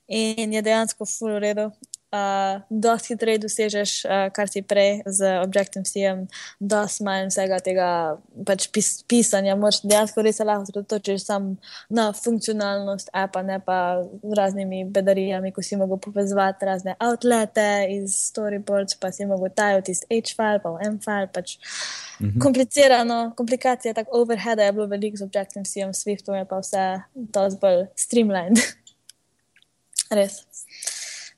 [0.07, 1.71] In je dejansko full redo
[2.15, 6.27] uh, dosti hitreje dosežeš, uh, kar si prej z Objective-C,
[6.61, 7.89] dosti manj vsega tega
[8.47, 9.57] pač pis pisanja.
[9.59, 11.57] Moč dejansko res se lahko osredotočiš samo
[11.91, 18.17] na funkcionalnost appa, ne pa z raznimi bedarijami, ko si mogel povezati razne outlete iz
[18.31, 21.31] storyboards, pa si mogel tajati iz H-file, pa v M-file.
[21.35, 21.59] Pač
[22.21, 22.39] mhm.
[22.43, 27.87] Komplicirano, komplikacije, tako overhead je bilo veliko z Objective-C, Swiftom je pa vse dosti bolj
[27.99, 28.63] streamlined.
[30.19, 30.43] Res.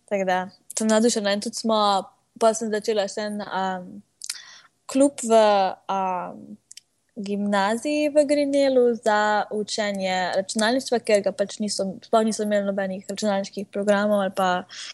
[0.09, 1.79] Tako da, sem navdušena in tudi smo,
[2.41, 3.91] pa sem začela še en um,
[4.91, 5.39] klub v
[5.91, 6.41] um,
[7.17, 13.71] gimnaziji v Grinelu za učenje računalništva, ker ga pač niso, sploh niso imeli nobenih računalniških
[13.73, 14.51] programov ali pa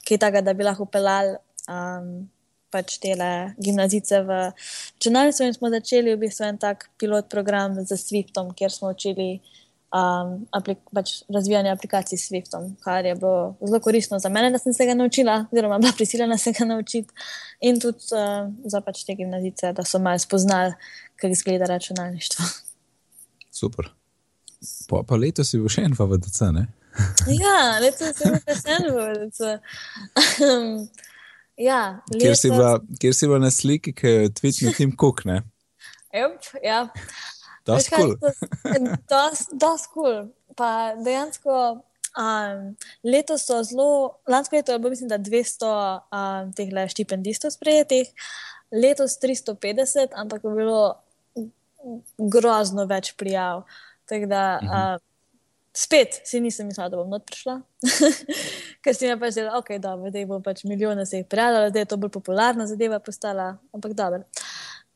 [0.06, 1.36] kaj takega, da bi lahko pelali.
[1.68, 2.30] Um,
[2.72, 7.98] Pač tele gimnazice v računalništvu, in smo začeli v bistvu en tak pilot program z
[8.00, 9.61] Swiftom, kjer smo učili uh,
[9.92, 14.58] um, aplik pač razvijanje aplikacij s Swiftom, kar je bilo zelo koristno za mene, da
[14.58, 17.12] sem se ga naučila, oziroma bila prisiljena se ga naučiti,
[17.60, 20.74] in tudi uh, za pač te gimnazice, da so malo spoznali,
[21.16, 22.44] kako izgleda računalništvo.
[23.50, 23.90] Super.
[24.88, 26.66] Pa, pa letos si bil še en VDC, ne?
[27.42, 29.40] ja, letos si bil še en VDC.
[31.62, 32.22] Ja, letos...
[32.22, 35.42] kjer, si bila, kjer si bila na sliki, ki je tvitnil Tim Cook, ne?
[36.16, 36.86] Yep, ja.
[37.66, 38.16] Da, skul.
[39.52, 40.28] Da, skul.
[40.56, 41.82] Pa dejansko
[42.18, 45.70] um, letos so zelo, lansko leto je bilo, mislim, da 200
[46.12, 48.10] um, teh štipendistov sprejetih,
[48.72, 50.82] letos 350, ampak je bilo
[52.18, 53.64] grozno več prijav.
[54.08, 54.44] Tako da.
[54.62, 54.68] Mhm.
[54.68, 55.08] Um,
[55.72, 57.54] Spet si nisem mislila, da bom not prišla,
[58.84, 61.88] ker si mi pač zdela, okay, da bo pač milijone se jih prijavilo, da je
[61.88, 64.20] to bolj popularna zadeva postala, ampak dobro.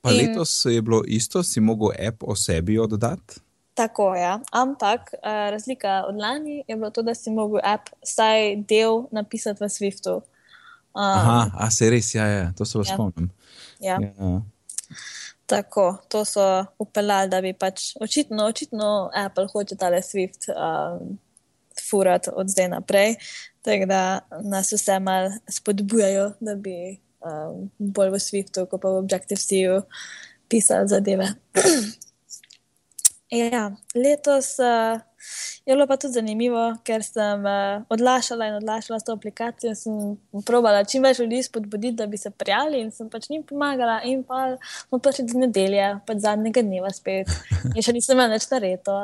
[0.07, 3.43] Pa in, letos je bilo isto, si mogel app o sebi oddati.
[3.75, 4.41] Tako je, ja.
[4.53, 9.65] ampak uh, razlika od lani je bilo to, da si mogel app vsaj del napisati
[9.65, 10.15] v Swiftu.
[10.97, 12.53] Um, Aha, a se res, ja, ja.
[12.57, 12.95] to se vas ja.
[12.95, 13.31] spomnim.
[13.81, 13.99] Ja.
[14.01, 14.41] Ja.
[15.47, 21.19] Tako, to so upeljali, da bi pač očitno, očitno Apple hoče tale Swift um,
[21.91, 23.15] furati od zdaj naprej.
[23.63, 29.03] Tako da nas vse malo spodbujajo, da bi um, bolj v Swiftu, kot pa v
[29.03, 29.83] Objective-C-u,
[30.49, 31.29] pisati zadeve.
[33.31, 35.03] ja, letos uh,
[35.67, 39.75] je bilo pa tudi zanimivo, ker sem uh, odlašala in odlašala s to aplikacijo.
[39.75, 43.99] Sem probala čim več ljudi spodbuditi, da bi se prijavili in sem pač njim pomagala.
[44.07, 44.55] In pa
[44.87, 47.33] smo prišli do nedelje, pač zadnjega dneva spet,
[47.75, 49.01] in še nisem več nareto.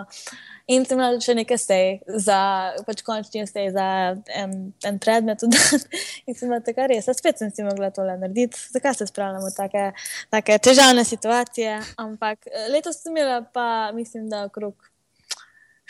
[0.70, 1.88] In sem imela še nekaj stej,
[2.22, 2.38] za
[2.86, 3.86] pač končni stej, za
[4.38, 4.54] en,
[4.86, 5.42] en predmet.
[6.26, 9.56] in sem imela tako res, spet sem si mogla tole narediti, zakaj se spravljamo v
[9.56, 9.84] take,
[10.30, 11.80] take težavne situacije.
[12.02, 14.92] Ampak eh, letos sem imela pa, mislim, da okrog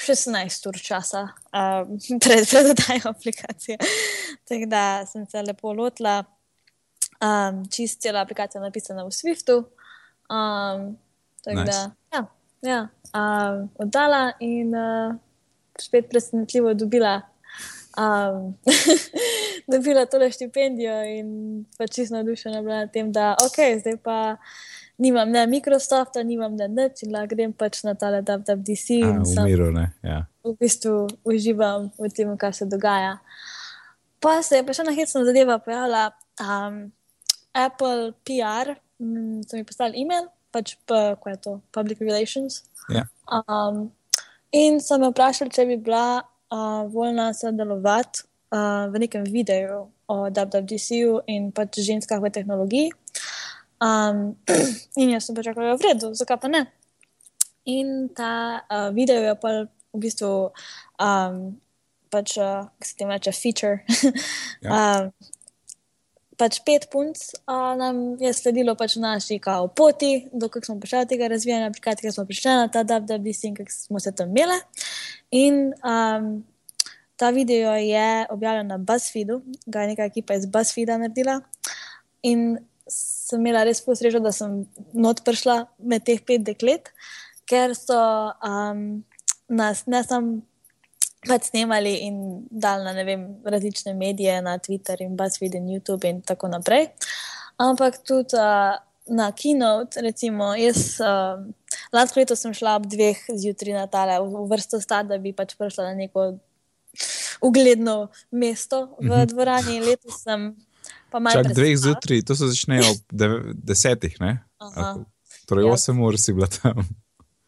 [0.03, 3.79] 16 ur časa um, pred predajo aplikacije.
[4.49, 6.25] Tako da sem se lepo lotila,
[7.21, 9.63] um, čist cela aplikacija napisana v Swiftu.
[10.33, 10.97] Um,
[11.45, 11.73] tako nice.
[11.73, 11.91] da,
[12.63, 15.15] ja um, oddala in uh,
[15.81, 17.21] spet presenetljivo dobila.
[17.99, 18.55] Um,
[19.73, 24.37] dobila tole štipendijo in pa čisto navdušena bila nad tem, da ok, zdaj pa
[24.99, 29.45] nimam ne Microsofta, nimam ne nič in lahko grem pač na tale WWDC in sem,
[29.45, 29.69] miru,
[30.03, 30.25] ja.
[30.45, 33.19] v bistvu uživam v tem, kar se dogaja.
[34.21, 36.85] Pa se je pa še ena hecna zadeva pojavila, um,
[37.53, 42.63] Apple PR, mm, so mi poslali e-mail pač pa, kaj je to, public relations.
[42.91, 43.09] Yeah.
[43.29, 43.43] Ja.
[43.43, 43.91] Um,
[44.53, 50.19] in so me vprašali, če bi bila uh, voljna sodelovati uh, v nekem videu o
[50.29, 52.93] WWDC-ju in pač ženskah v tehnologiji.
[53.83, 54.37] Um,
[55.01, 56.67] in jaz sem pač rekel, da je v redu, zakaj pa ne.
[57.65, 60.53] In ta uh, video je pa v bistvu.
[60.99, 61.59] Um,
[62.13, 63.77] Pač, uh, kako se ti reče, feature.
[64.65, 64.69] ja.
[64.69, 65.31] uh,
[66.43, 71.11] pač pet punc uh, nam je sledilo pač naši kao poti, dokler smo prišli do
[71.13, 74.59] tega razvijanja aplikacije, ki smo prišli na ta WWDC in kako smo se tam imeli.
[75.39, 76.33] In um,
[77.17, 81.39] ta video je objavljen na BuzzFeedu, ga je neka ekipa iz BuzzFeeda naredila.
[82.27, 82.59] In
[82.91, 86.91] sem imela res posrečo, da sem not prišla med teh pet deklet,
[87.47, 87.99] ker so
[88.43, 89.05] um,
[89.49, 90.41] nas ne samo
[91.29, 92.17] pač snemali in
[92.51, 96.89] dal na vem, različne medije, na Twitter in BuzzFeed in YouTube in tako naprej.
[97.63, 101.43] Ampak tudi uh, na Keynote, recimo, jaz uh,
[101.95, 105.55] lansko leto sem šla ob dveh zjutraj na tale v vrsto sta, da bi pač
[105.59, 106.33] prišla na neko
[107.43, 109.31] ugledno mesto v mhm.
[109.35, 109.81] dvorani.
[109.85, 110.53] Letos sem
[111.11, 111.43] pa malo.
[111.43, 112.99] Čak dveh zjutraj, to se začne ob
[113.55, 114.41] desetih, ne?
[115.47, 115.75] Torej, Ja.
[115.75, 116.87] 8 ur si bila tam.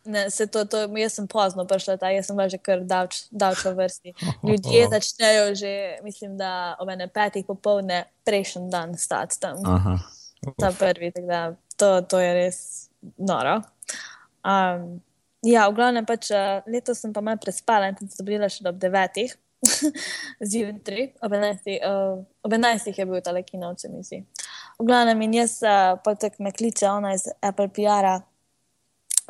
[0.04, 3.22] Ne, se to, to, jaz sem pozno prišla, ta, jaz sem bila že kar davč,
[3.32, 4.12] davč v vrsti.
[4.48, 5.72] Ljudje začnejo že,
[6.04, 9.64] mislim, da ob ene petih popovdne prejšnji dan stati tam.
[9.64, 9.98] Aha.
[10.60, 11.40] ta prvi, tako da
[11.76, 12.58] to, to je res
[13.16, 13.62] noro.
[14.44, 15.00] Um,
[15.40, 18.68] ja, v glavnem pač uh, letos sem pa malo prespala in sem se dobila še
[18.68, 19.32] ob devetih.
[20.52, 21.80] Zjutraj, ob 11.
[21.80, 22.92] Uh, ob 11.
[22.92, 24.20] je bil ta lekinov, se mi zdi.
[24.76, 28.18] V glavnem in jaz uh, pa tako me kliče ona iz Apple PR-a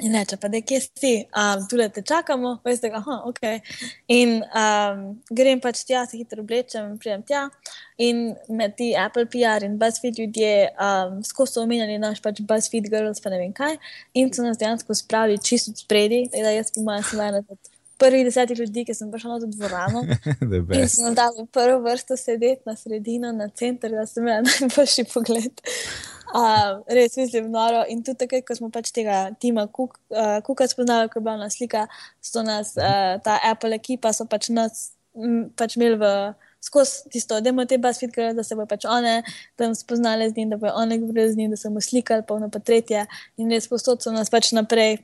[0.02, 3.42] in reče, pa da kje si, um, tule te čakamo, veste, aha, ok.
[4.10, 7.44] In um, grem pač tja, se hitro oblečem, pridem tja.
[8.02, 12.90] In med ti Apple PR in BuzzFeed ljudje um, skozi so omenjali naš pač BuzzFeed
[12.90, 13.78] Girls, pa ne vem kaj,
[14.18, 17.73] in so nas dejansko spravili čisto spredi, tako da jaz po mojem sem ena od
[17.98, 20.02] prvih desetih ljudi, ki sem prišla na to dvorano.
[20.80, 25.62] In smo dali prvo vrsto sedeti na sredino, na center, da sem imela najboljši pogled.
[26.34, 27.84] Uh, res mislim, noro.
[27.88, 31.36] In tudi takrat, ko smo pač tega tima Cook, uh, Cooka spoznali, ko je bila
[31.38, 31.86] ona slika,
[32.22, 36.10] so nas, uh, ta Apple ekipa, so pač nas m, pač imeli v.
[36.64, 39.18] Skozi tisto, da imamo te basfitke, da se bo pač one
[39.60, 42.38] tam spoznale z njim, da bo one govorile z njim, da so mu slikali, pa
[42.38, 43.02] ono pa tretje.
[43.36, 44.96] In res posod so nas pač naprej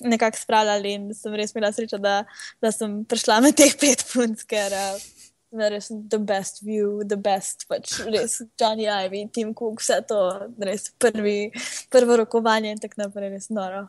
[0.00, 2.22] nekako spravljali in sem res imela srečo, da,
[2.62, 5.04] da sem prišla med teh pet punc, ker uh,
[5.70, 10.20] res the best view, the best, pač res Johnny Ivy, Tim Cook, vse to,
[10.62, 11.52] res prvi,
[11.92, 13.86] prvo rokovanje in tako naprej, res noro.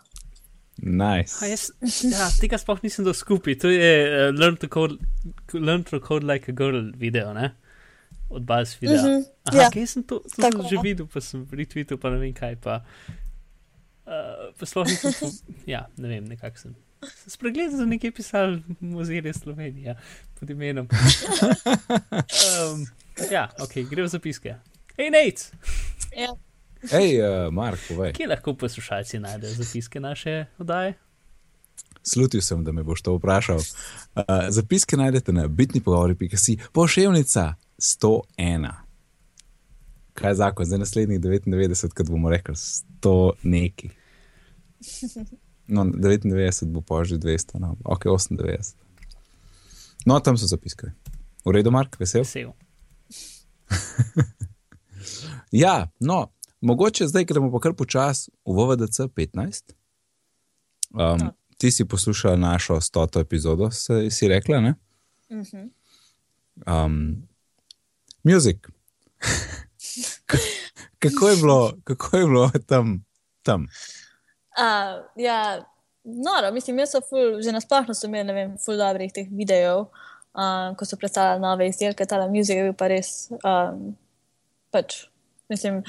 [0.77, 1.39] Nice.
[1.39, 1.69] A jaz,
[2.03, 3.55] ja, tega sploh nisem dal skupaj.
[3.63, 4.99] To je uh, learn, to code,
[5.53, 7.53] learn to Code Like a Girl video, ne?
[8.29, 8.97] Od BuzzFeeda.
[8.99, 9.69] Mhm, Aha, ja.
[9.71, 12.57] kje sem to, to Tako, sem že videl, pa sem retweetal, pa ne vem kaj.
[12.59, 12.81] Pa,
[14.05, 15.13] uh, sploh nisem,
[15.73, 16.75] ja, ne vem, nekako sem.
[17.27, 19.97] Spregledal za nekaj pisal muzej Slovenije
[20.39, 20.87] pod imenom.
[22.45, 22.87] Um,
[23.31, 24.55] ja, ok, gre v zapiske.
[24.97, 25.43] Hej, Nate,
[26.15, 26.31] Ja.
[26.91, 28.13] Hej, uh, Mark, povej.
[28.13, 30.93] kje lahko poslušalci najdejo zapiske naše oddaje?
[32.03, 33.57] Slutil sem, da me boš to vprašal.
[33.57, 38.84] Uh, zapiske najdete na bitni-pogovori.si, pošiljnica 101.
[40.15, 43.89] Kaj je zakon za naslednjih 99, kad bomo rekli 100 neki?
[45.67, 48.75] No, 99 bo pa že 200, no, ok, 98.
[50.05, 50.93] No, tam so zapiske.
[51.45, 52.23] V redu, Mark, vesel?
[52.23, 52.53] Vesel.
[55.51, 59.73] Ja, no, mogoče zdaj gremo pa kar počasi v VVDC 15.
[60.91, 64.73] Um, ti si poslušala našo stoto epizodo, si, si rekla, ne?
[65.31, 65.69] Mhm.
[66.67, 67.27] Um,
[68.23, 68.57] music.
[71.09, 73.05] kako, je bilo, kako je bilo tam?
[73.43, 73.67] tam?
[74.57, 75.65] Uh, ja,
[76.03, 79.87] noro, mislim, jaz so ful, že nasplošno so imeli, ne vem, ful dobrih teh videov,
[80.33, 83.95] um, ko so predstavljali nove izdelke, ta muzik je bil pa res, um,
[84.71, 85.05] pač,
[85.49, 85.83] mislim,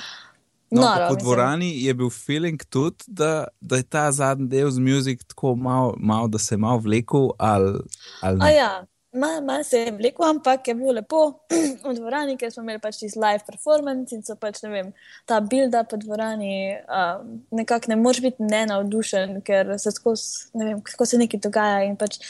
[0.70, 1.06] No, noro.
[1.06, 1.22] v mislim.
[1.22, 5.94] dvorani je bil feeling tudi, da, da je ta zadnji del z muzik tako mal,
[5.98, 7.78] mal, da se je mal vlekel ali,
[8.20, 8.54] ali A ne.
[8.54, 8.70] ja,
[9.16, 11.22] malo mal se je vlekel, ampak je bilo lepo
[11.88, 14.92] v dvorani, ker smo imeli pač tisti live performance in so pač, ne vem,
[15.28, 16.52] ta build-up v dvorani,
[16.86, 21.86] um, nekako ne moreš biti nenavdušen, ker se skozi, ne vem, kako se nekaj dogaja
[21.88, 22.20] in pač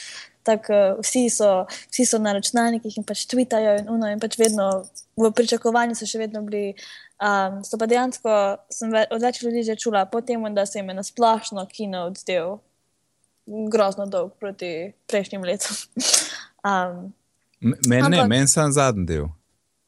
[0.46, 1.50] tako uh, vsi, so,
[1.90, 4.70] vsi so na računalnikih in pač tweetajo in uno in pač vedno
[5.18, 6.76] v pričakovanju so še vedno bili.
[7.16, 8.30] Um, so pa dejansko
[8.68, 12.58] sem ve, od več ljudi že čula, potem, da se jim je nasplošno kino odzdel
[13.46, 15.76] grozno dolg proti prejšnjim letom.
[16.66, 17.06] um,
[17.60, 19.28] Meni ne, meni sem zadnji del.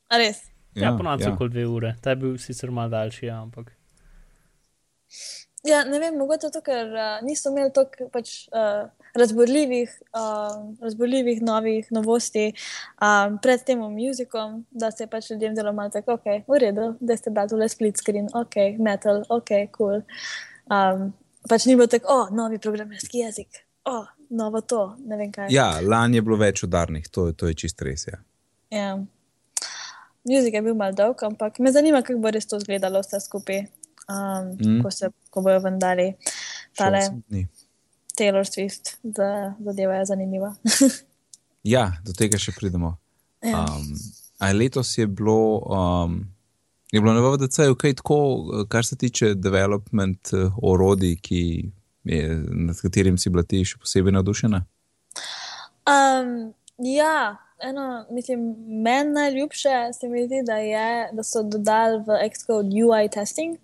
[0.09, 0.41] a res?
[0.75, 1.97] Ja, ja ponovadi so okoli dve ure.
[2.03, 3.75] Ta je bil sicer malo daljši, ja, ampak.
[5.67, 8.87] Ja, ne vem, mogoče zato, ker uh, niso imeli toliko pač, uh,
[9.19, 15.73] razborljivih, uh, razborljivih novih novosti um, pred tem muzikom, da se je pač ljudem zelo
[15.75, 20.05] malo tako, ok, v redu, da ste dali tole split screen, ok, metal, ok, cool.
[20.71, 21.11] Um,
[21.51, 24.97] pač ni bilo tako, o, oh, novi programerski jezik, o, oh, novo to.
[25.51, 28.07] Ja, lani je bilo več udarnih, to, to je čist res.
[28.09, 28.19] Ja.
[28.71, 28.91] Ja.
[30.29, 33.63] Muzik je bil mal dolg, ampak me zanima, kako bo res to izgledalo vse skupaj,
[34.09, 34.83] um, Mm.
[34.83, 36.13] ko, se, ko bojo vendali.
[36.77, 37.01] Tale.
[38.19, 40.55] Taylor Swift, da zadeva je zanimiva.
[41.65, 42.95] Ja, do tega še pridemo.
[43.45, 43.65] Ja.
[43.67, 43.89] Um,
[44.41, 46.21] a letos je bilo, um,
[46.93, 48.19] je bilo na VDC-ju kaj tako,
[48.55, 51.41] eh, kar se tiče development uh, orodij, ki
[52.09, 54.63] je, nad katerim si bila ti še posebej navdušena?
[55.89, 56.33] Um,
[56.79, 62.85] ja, eno, mislim, meni najljubše se mi zdi, da, je, da so dodali v Xcode
[62.85, 63.59] UI testing.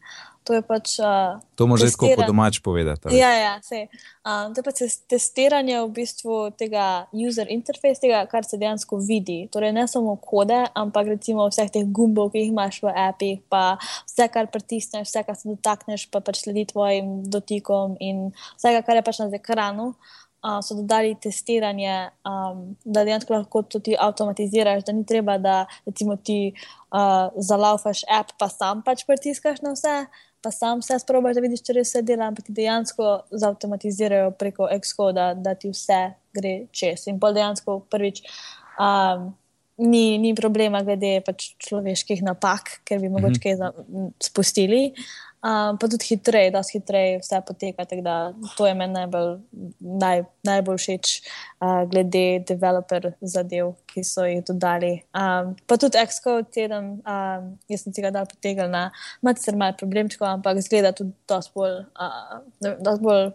[0.45, 0.99] To je pač.
[1.01, 3.09] Uh, To može tako po domač povedati.
[3.09, 3.17] ali?
[3.19, 3.89] Ja, ja, sej.
[4.25, 8.97] Um, to je pa tes- testiranje v bistvu tega user interface, tega, kar se dejansko
[9.01, 9.49] vidi.
[9.53, 13.79] Torej, ne samo kode, ampak recimo vseh teh gumbov, ki jih imaš v apih, pa
[13.81, 18.29] vse, kar pritisneš, vse, kar se dotakneš, pa pač sledi tvojim dotikom in
[18.61, 19.95] vsega, kar je pač na ekranu.
[20.45, 25.65] Uh, so dodali testiranje, um, da dejansko lahko to ti avtomatiziraš, da ni treba, da
[25.87, 30.05] recimo ti uh, zalaufaš app, pa sam pač pritiskaš na vse,
[30.45, 35.31] pa sam vse sprobaš, da vidiš, če res vse dela, ampak dejansko zautomatizirajo preko Xcoda,
[35.35, 36.03] da ti vse
[36.37, 37.07] gre čez.
[37.09, 38.21] In pol dejansko prvič
[38.77, 39.31] um,
[39.77, 44.83] ni, ni problema glede pač človeških napak, ker bi mogoče kaj za, m, spustili.
[45.45, 47.85] Um, pa tudi hitreje, da se hitreje vse poteka.
[48.03, 49.35] Da, to je meni najbolj,
[50.01, 51.11] naj, najbolj všeč,
[51.61, 54.95] uh, glede developer zadev, ki so jih dodali.
[55.13, 58.87] Um, pa tudi Xcode teden, um, jaz sem si ga dal potegnil na
[59.21, 63.29] malce malo problemčko, ampak zgleda tudi dosti bolj, uh, dosti bolj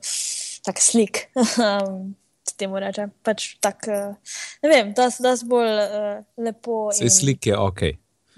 [0.65, 1.28] tak slik.
[1.67, 2.15] um,
[2.50, 3.06] se temu reče.
[3.22, 6.10] Pač tak, uh, ne vem, dosti dosti bolj uh,
[6.41, 6.88] lepo.
[6.89, 7.86] Vse in- slike, ok.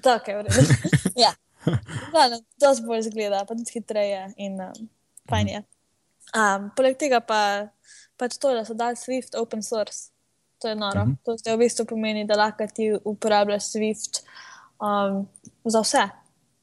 [0.03, 0.67] Tako je, v redu.
[1.23, 1.31] ja.
[2.11, 4.87] Glavno, dosti bolj zgleda, pa tudi hitreje in um,
[5.29, 5.61] fajn je.
[6.31, 7.41] Um, poleg tega pa
[8.19, 10.11] pač to, da so dali Swift open source.
[10.61, 11.05] To je noro.
[11.05, 11.17] Mhm.
[11.25, 14.21] To zdaj v bistvu pomeni, da lahko ti uporabljaš Swift
[14.77, 15.25] um,
[15.65, 16.05] za vse.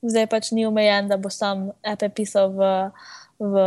[0.02, 2.70] Zdaj pač ni omejen, da bo sam app pisal v,
[3.42, 3.64] v,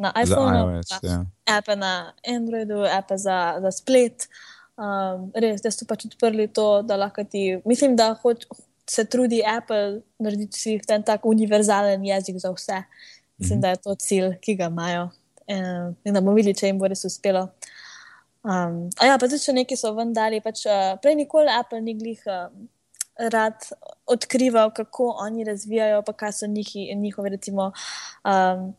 [0.00, 0.96] na iPhonu, iOS.
[1.04, 1.20] Ja.
[1.44, 4.24] appe na Androidu, appe za, za splet.
[4.80, 7.60] Um, res, da so pač odprli to, da lahko ti.
[7.68, 8.48] Mislim, da hoč,
[8.90, 12.82] se trudi Apple narediti Swift en tak univerzalen jezik za vse.
[13.38, 15.08] Mislim, da je to cilj, ki ga imajo.
[15.48, 17.48] In da bomo videli, če jim bo res uspelo.
[18.44, 20.40] Um, a ja, pa tudi še neki so ven dali.
[20.44, 22.66] Pač, uh, prej nikoli Apple ni glih um,
[23.32, 23.66] rad
[24.10, 27.72] odkrival, kako oni razvijajo, pa kaj so njihi, njihovi, recimo,
[28.24, 28.74] um,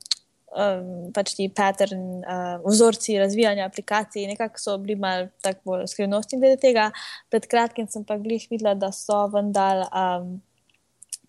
[0.51, 4.27] um, pač ti pattern, uh, vzorci razvijanja aplikacij.
[4.27, 6.89] Nekako so bili mal tako bolj skrivnostni glede tega.
[7.34, 10.36] Pred kratkim sem pa glih videla, da so vendar um,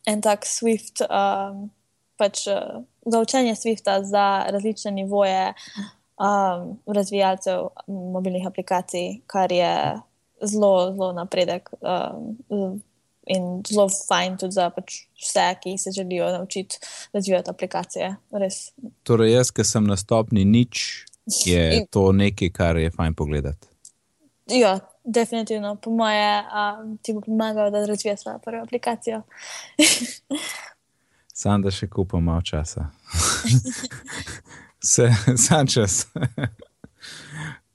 [0.06, 1.68] en tak Swift, um,
[2.20, 5.54] pač uh, za učenje Swifta za različne nivoje
[6.18, 9.72] um, razvijalcev mobilnih aplikacij, kar je
[10.42, 11.70] zelo, zelo napredek.
[11.80, 12.82] Um,
[13.26, 16.78] In zelo fajn tudi za pač vse, ki se želijo naučiti
[17.12, 18.16] razvijati aplikacije.
[18.30, 18.72] Res.
[19.02, 21.04] Torej, jaz, ki sem na stopni nič,
[21.46, 23.66] je In- to nekaj, kar je fajn pogledati.
[24.46, 29.22] Ja, definitivno, po moje, um, ti bo pomagalo, da razvijaš svojo prvo aplikacijo.
[31.34, 32.86] Sam da še kupam malo časa.
[34.82, 35.10] Vse,
[35.46, 36.06] sam čas.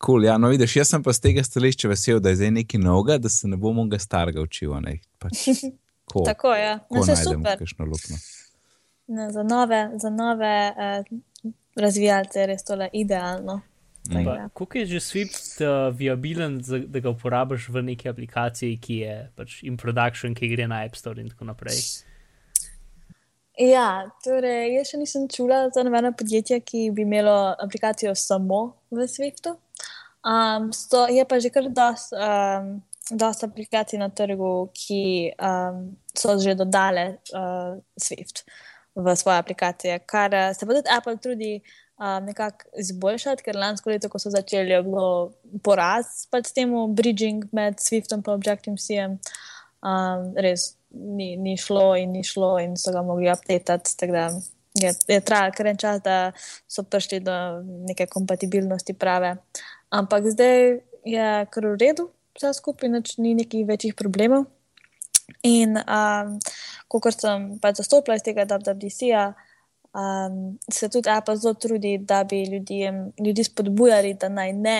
[0.06, 2.82] Cool, ja, no, vidiš, jaz sem pa z tega stališča vesel, da je zdaj nekaj
[2.82, 4.74] novega, da se ne bom mogel starega učil.
[4.82, 4.98] ne.
[5.22, 5.46] Pač,
[6.10, 7.66] ko, Tako je, ko no, vse super.
[9.12, 11.04] Ne, za nove, za nove eh,
[11.76, 13.62] razvijalce je res tole idealno.
[14.10, 14.50] Tako Pa, da.
[14.50, 19.18] Kako je že Swift uh, viabilen, za, da ga uporabiš v neki aplikaciji, ki je
[19.36, 21.78] pač in production, ki gre na App Store in tako naprej?
[23.62, 29.06] Ja, torej, jaz še nisem čula za nobeno podjetje, ki bi imelo aplikacijo samo v
[29.06, 29.54] Swiftu.
[30.22, 32.82] Um, sto, je pa že kar dosti um,
[33.12, 38.46] dost aplikacij na trgu, ki um, so že dodale uh, Swift
[38.96, 41.62] v svoje aplikacije, kar eh, se pa tudi Apple trudi
[42.00, 45.32] um, nekako izboljšati, ker lansko leto, ko so začeli, je bilo
[45.64, 49.08] poraz pač s tem bridging med Swiftom in Objective-C.
[49.82, 54.12] Um, res ni, ni šlo in ni šlo, in so ga mogli updatati.
[54.76, 56.32] Je, je trajalo kar en čas, da
[56.68, 57.34] so prišli do
[57.88, 59.38] neke kompatibilnosti prave.
[59.92, 64.48] Ampak zdaj je kar v redu, vse skupaj, nič ni nekih večjih problemov.
[65.44, 66.38] In um,
[66.88, 69.32] kot sem pač zastopila iz tega WWDC-ja,
[69.96, 74.80] um, se tudi Apple zelo trudi, da bi ljudem, ljudi spodbujali, da naj ne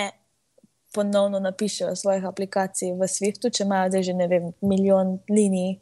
[0.92, 5.78] ponovno napišejo svojih aplikacij v Swiftu, če imajo zdaj že ne vem, milijon linij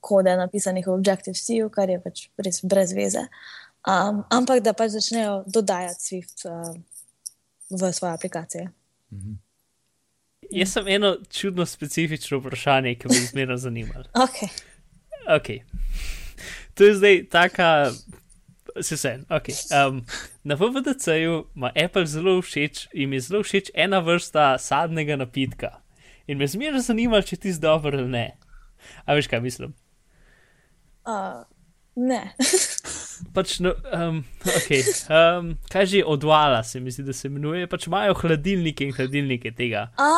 [0.00, 3.26] kode napisanih v Objective-C, kar je pač res brez veze.
[3.86, 6.72] Um, ampak da pač začnejo dodajati Swift uh,
[7.70, 8.70] v svoje aplikacije.
[10.50, 14.04] Jaz sem eno čudno specifično vprašanje, ki me je zmerno zanimalo.
[14.26, 14.48] Okay.
[15.28, 15.60] Okay.
[16.74, 17.90] To je zdaj taka.
[18.80, 19.88] Se sen, okay.
[19.88, 20.04] um,
[20.44, 25.80] na VVDC-ju ima Apple zelo všeč in mi je zelo všeč ena vrsta sadnega napitka.
[26.26, 28.26] In me zmerno zanima, če ti zdaj dobro ali ne.
[29.04, 29.72] A veš, kaj mislim?
[31.06, 31.46] Uh,
[31.96, 32.34] ne.
[33.34, 34.82] pač, no, um, okay.
[35.10, 37.66] um, kaj že odvala, se mi zdi, da se imenuje.
[37.70, 39.88] Pač imajo hladilnike in hladilnike tega.
[39.96, 40.10] A,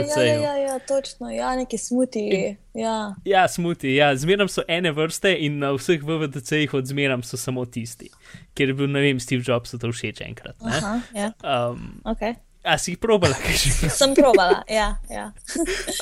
[0.00, 2.56] ja, ja, ja, ja, točno, ja, neki smuti.
[2.78, 3.14] Ja.
[3.24, 8.10] Ja, smuti, ja, zmeram so ene vrste in na vseh VVDC-jih odzmeram so samo tisti,
[8.54, 10.58] ker je bil, ne vem, Steve Jobs to všeč enkrat.
[10.62, 10.76] Ne?
[10.78, 12.47] Aha, ja, Um, ok.
[12.68, 13.88] A si jih probala, kaj že?
[14.00, 15.00] Sem probala, ja.
[15.08, 15.32] ja.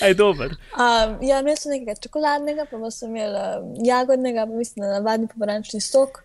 [0.02, 0.56] Aj dober.
[0.74, 5.30] Um, ja, imel sem nekaj čokoladnega, pa sem imel um, jagodnega, pa mislim, da navadni
[5.30, 6.24] pomarančni sok.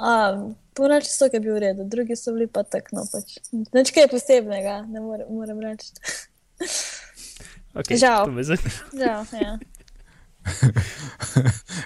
[0.00, 3.36] Um, pomarančni sok je bil v redu, drugi so bili pa tako, no pač.
[3.52, 5.92] Nič kaj posebnega, ne more, moram reči.
[7.76, 8.32] Okay, Žal.
[8.96, 9.52] Žal, ja.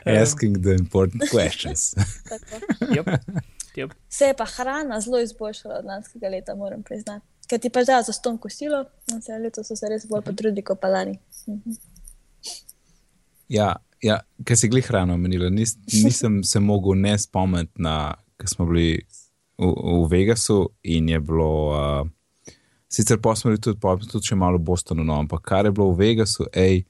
[0.22, 1.94] Asking the important questions.
[2.80, 3.06] Yep.
[3.76, 3.90] Yep.
[4.08, 7.26] Se je pa hrana zelo izboljšala od lanskega leta, moram priznati.
[7.46, 10.64] Ker ti pa zdaj za ston kosilo, in se letos so se res bolj potrudili
[10.66, 11.18] kot pa lani.
[11.48, 11.76] Mhm.
[13.48, 17.82] Ja, ja ker si glih hrano omenila, nis, nisem se mogel ne spomniti
[18.36, 19.00] ker smo bili
[19.58, 21.50] v, v Vegasu in je bilo.
[21.72, 22.08] Uh,
[22.88, 25.74] sicer pa smo bili tudi, pa tudi še malo v Bostonu, no, ampak kar je
[25.74, 26.84] bilo v Vegasu, hej,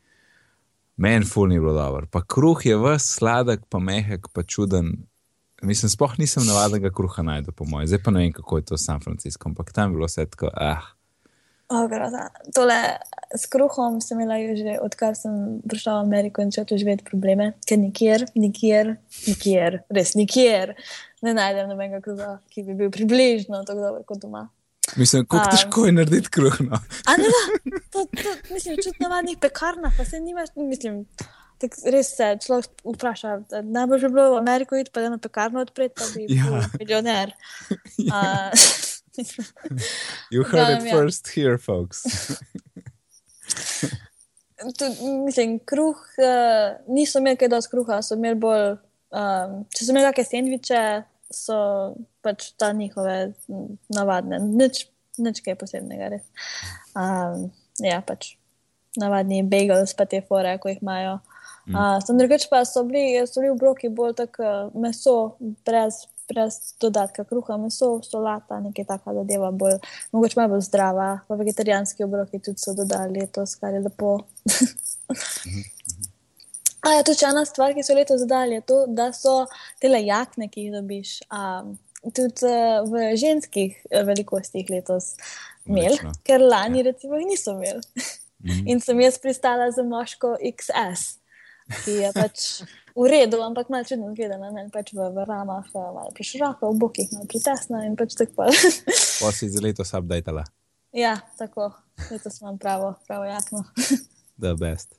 [0.96, 2.08] meni ful ni bilo dobro.
[2.10, 4.94] Pa kruh je ves sladek, pa mehek, pa čuden.
[5.66, 7.90] Mislim, sploh nisem navadnega kruha najdel, po mojem.
[7.90, 10.26] Zdaj pa ne vem, kako je to v San Francisco, ampak tam je bilo vse
[10.30, 10.92] tako, ah.
[11.66, 12.28] Oh, groza.
[12.54, 12.78] Tole
[13.34, 17.80] s kruhom sem imela že odkar sem prišla v Ameriko in začela živeti probleme, ker
[17.82, 18.94] nikjer, nikjer,
[19.26, 20.76] nikjer, res nikjer
[21.26, 24.46] ne najdem nobenega kruha, ki bi bil približno tako dober kot doma.
[24.96, 26.60] Mislim, kako težko je narediti kruh.
[26.68, 26.78] No.
[27.10, 31.04] A ne, da, to, to, mislim, čutno navadnih pekarnah, pa se nimaš, mislim,
[31.62, 35.62] tak res se človek vpraša, da najbolj bi bilo v Ameriko iti, pa eno pekarno
[35.64, 36.44] odpreti, pa bi Ja.
[36.50, 37.32] bil milijoner.
[38.14, 38.50] A,
[40.30, 40.92] You heard it Glavnem, ja.
[40.92, 42.04] first here, folks.
[44.78, 44.92] Tud,
[45.24, 48.74] mislim, kruh, uh, niso imeli kaj dosti kruha, so imeli bolj,
[49.12, 50.82] um, če so imeli kakšne sendviče,
[51.32, 51.58] so
[52.24, 53.16] pač ta njihove
[53.92, 54.86] navadne, nič,
[55.20, 56.24] nič kaj posebnega, res.
[56.96, 57.48] Um,
[57.84, 58.34] ja, pač
[59.00, 61.18] navadni bagels, pa te fore, ko jih imajo.
[61.66, 65.36] Uh, Sam drugače pa so bili, so bili obroki bolj tako uh, meso,
[65.66, 65.94] brez,
[66.28, 69.78] brez dodatka kruha, meso, solata, nekaj takega zadeva, bolj,
[70.12, 71.08] mogoče malo bolj zdrava.
[71.28, 74.18] Pa vegetarijanski obroki tudi so dodali letos, kar je lepo.
[76.86, 79.34] A ja, tudi ena stvar, ki so letos dodali, je to, da so
[79.82, 81.74] tele jakne, ki jih dobiš, um,
[82.14, 85.16] tudi uh, v ženskih eh, velikostih letos
[85.66, 87.82] imeli, ker lani recimo jih niso imeli.
[88.70, 91.16] In sem jaz pristala za moško XS,
[91.84, 92.62] ki je pač
[92.96, 96.70] v redu, ampak malo čudno zgleda na meni, pač v, v ramah, eh, malo preširoko,
[96.72, 98.46] v bokih malo pritesna in pač tako.
[98.46, 100.44] pa- si za letos updatala,
[100.92, 101.72] ja, tako,
[102.10, 103.64] letos imam pravo, pravo jakno.
[104.42, 104.94] the best.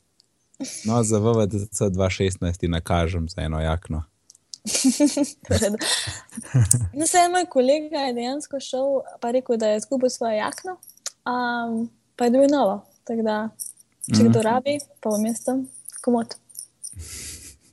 [0.85, 4.03] No, za VVDC 2016 ti nakažem za eno jakno.
[6.93, 10.71] No, se je moj kolega je dejansko šel, pa rekel, da je izgubil svojo jakno,
[11.23, 12.83] um, pa je dobil novo.
[13.07, 13.49] Tako da,
[14.11, 15.63] če kdo rabi, pa v mestu,
[16.01, 16.35] komod.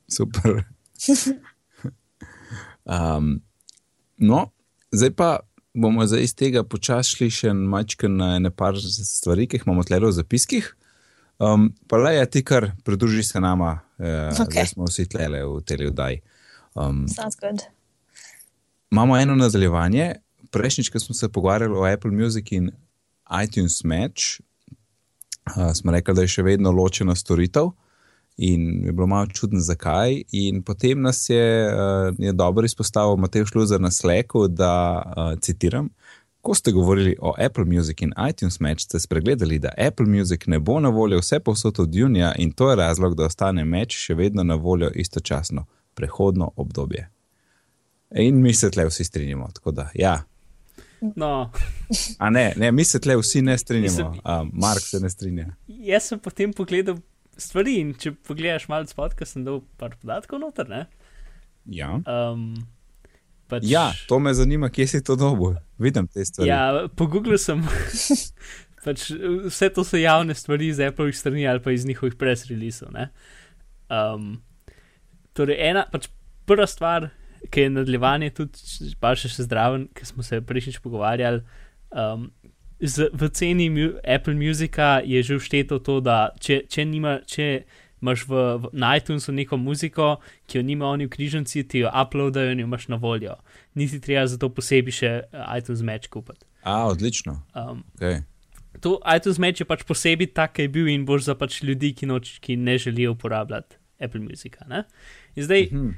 [0.08, 0.64] Super.
[2.84, 3.40] Um,
[4.16, 4.50] no,
[4.92, 5.40] zdaj pa
[5.74, 9.84] bomo zdaj iz tega počasi šli še mačke na ene par stvari, ki jih imamo
[9.86, 10.68] tle v zapiskih.
[11.42, 14.52] Um, pa le, ja, ti kar pridruži se nama, eh, okay.
[14.52, 16.20] zdaj smo vsi tle v tej oddaji.
[16.74, 17.64] Um, Sounds good.
[18.92, 20.14] imamo eno nadaljevanje.
[20.54, 22.70] Prejšnjič, ko smo se pogovarjali o Apple Music in
[23.42, 24.40] iTunes Match,
[25.56, 27.72] uh, smo rekli, da je še vedno ločena storitev.
[28.36, 30.22] In je bilo malo čudno, zakaj.
[30.32, 35.88] In potem nas je, uh, je dobro izpostavil Matej Šluzer na Slacku, da uh, citiram.
[36.40, 40.58] Ko ste govorili o Apple Music in iTunes Match, ste spregledali, da Apple Music ne
[40.58, 44.14] bo na voljo vse povsod od junija in to je razlog, da ostane Match še
[44.14, 45.64] vedno na voljo istočasno,
[45.94, 47.10] prehodno obdobje.
[48.14, 49.48] In mi se tle vsi strinjamo.
[49.54, 50.22] Tako da, ja.
[51.16, 51.50] No,
[52.18, 53.86] A ne, ne, mi se tle vsi ne strinjamo.
[54.10, 55.46] Mislim- A, Mark se ne strinja.
[55.68, 56.96] jaz sem potem pogledal
[57.40, 60.68] stvari in če pogledaš malo spod, sem dal par podatkov noter.
[60.70, 60.84] Ne?
[61.70, 61.96] Ja.
[62.04, 62.54] Um,
[63.50, 65.56] pač, ja, to me zanima, kje si to dobil.
[65.80, 66.50] Vidim te stvari.
[66.50, 67.64] Ja, po Googlu sem.
[68.84, 69.08] pač,
[69.48, 72.92] vse to so javne stvari iz Apple strani ali pa iz njihovih press releasev.
[73.88, 74.42] Um,
[75.32, 76.10] torej, ena, pač
[76.48, 77.08] prva stvar,
[77.52, 81.42] ki je nadaljevanje, tudi pa še, še zdraven, ki smo se prejšnjič pogovarjali.
[81.94, 82.28] Um,
[82.84, 87.64] z, v ceni mu, Apple Musica je že všteto to, da če, če, nima, če
[88.02, 91.88] imaš v, v, na iTunesu neko muziko, ki jo nima oni v križanci, ti jo
[91.88, 93.38] uploadajo in jo imaš na voljo.
[93.74, 96.44] Nisi treba za to posebej še eh, iTunes Match kupiti.
[96.62, 97.40] A, odlično.
[97.54, 98.20] Um, Okay.
[98.80, 101.94] to iTunes Match je pač posebej tak, ki je bil in boš za pač ljudi,
[101.96, 104.64] ki, noč, ki ne želijo uporabljati Apple Musica.
[104.68, 104.84] Ne?
[105.36, 105.90] In zdaj, Mhm.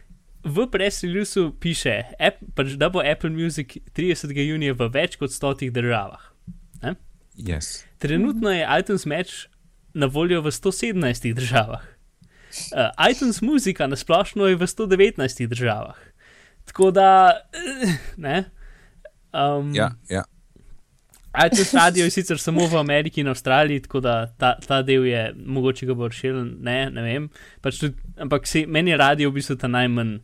[0.44, 4.30] v press releaseu piše, app, pač, da bo Apple Music 30.
[4.38, 6.35] junija v več kot stotih državah.
[6.82, 6.94] Ne?
[7.36, 7.84] Yes.
[7.98, 9.32] Trenutno je iTunes Match
[9.94, 11.82] na voljo v 117 državah.
[12.72, 15.96] Uh, iTunes muzika na splošno je v 119 državah.
[16.64, 18.44] Tako da, eh, ne.
[19.32, 20.22] Um, Ja, ja.
[21.46, 25.34] iTunes radio je sicer samo v Ameriki in Avstraliji, tako da ta, ta del je
[25.36, 27.28] mogoče ga bo rešil, ne, ne vem.
[27.60, 30.16] Pač tudi, ampak se, meni je radio v bistvu ta najmanj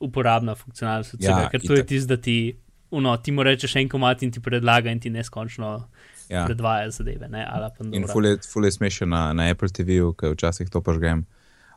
[0.00, 1.88] uporabna funkcionalnost, od Ja, vsega, ker to je itak.
[1.88, 2.56] tisto, da ti,
[2.94, 5.70] uno, ti mu rečeš en komat in ti predlaga in ti neskončno
[6.28, 6.44] ja.
[6.46, 7.44] predvaja zadeve, ne,
[7.92, 11.24] In ful je, ful je smešen na, na Apple TV-ju, ki včasih to pažgem.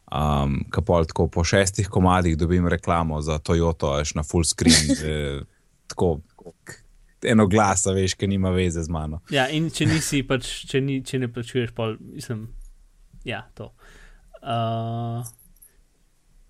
[0.08, 4.96] Um, ka pol tako po šestih komadih dobim reklamo za Toyoto, až na full screen.
[5.04, 5.42] eh,
[5.88, 6.20] tako
[7.28, 9.20] eno glasa, veš, ki nima veze z mano.
[9.34, 12.48] Ja, in če nisi, pač, če, ni, če ne plačuješ, pol, mislim,
[13.28, 13.74] ja, to.
[14.38, 15.26] Uh,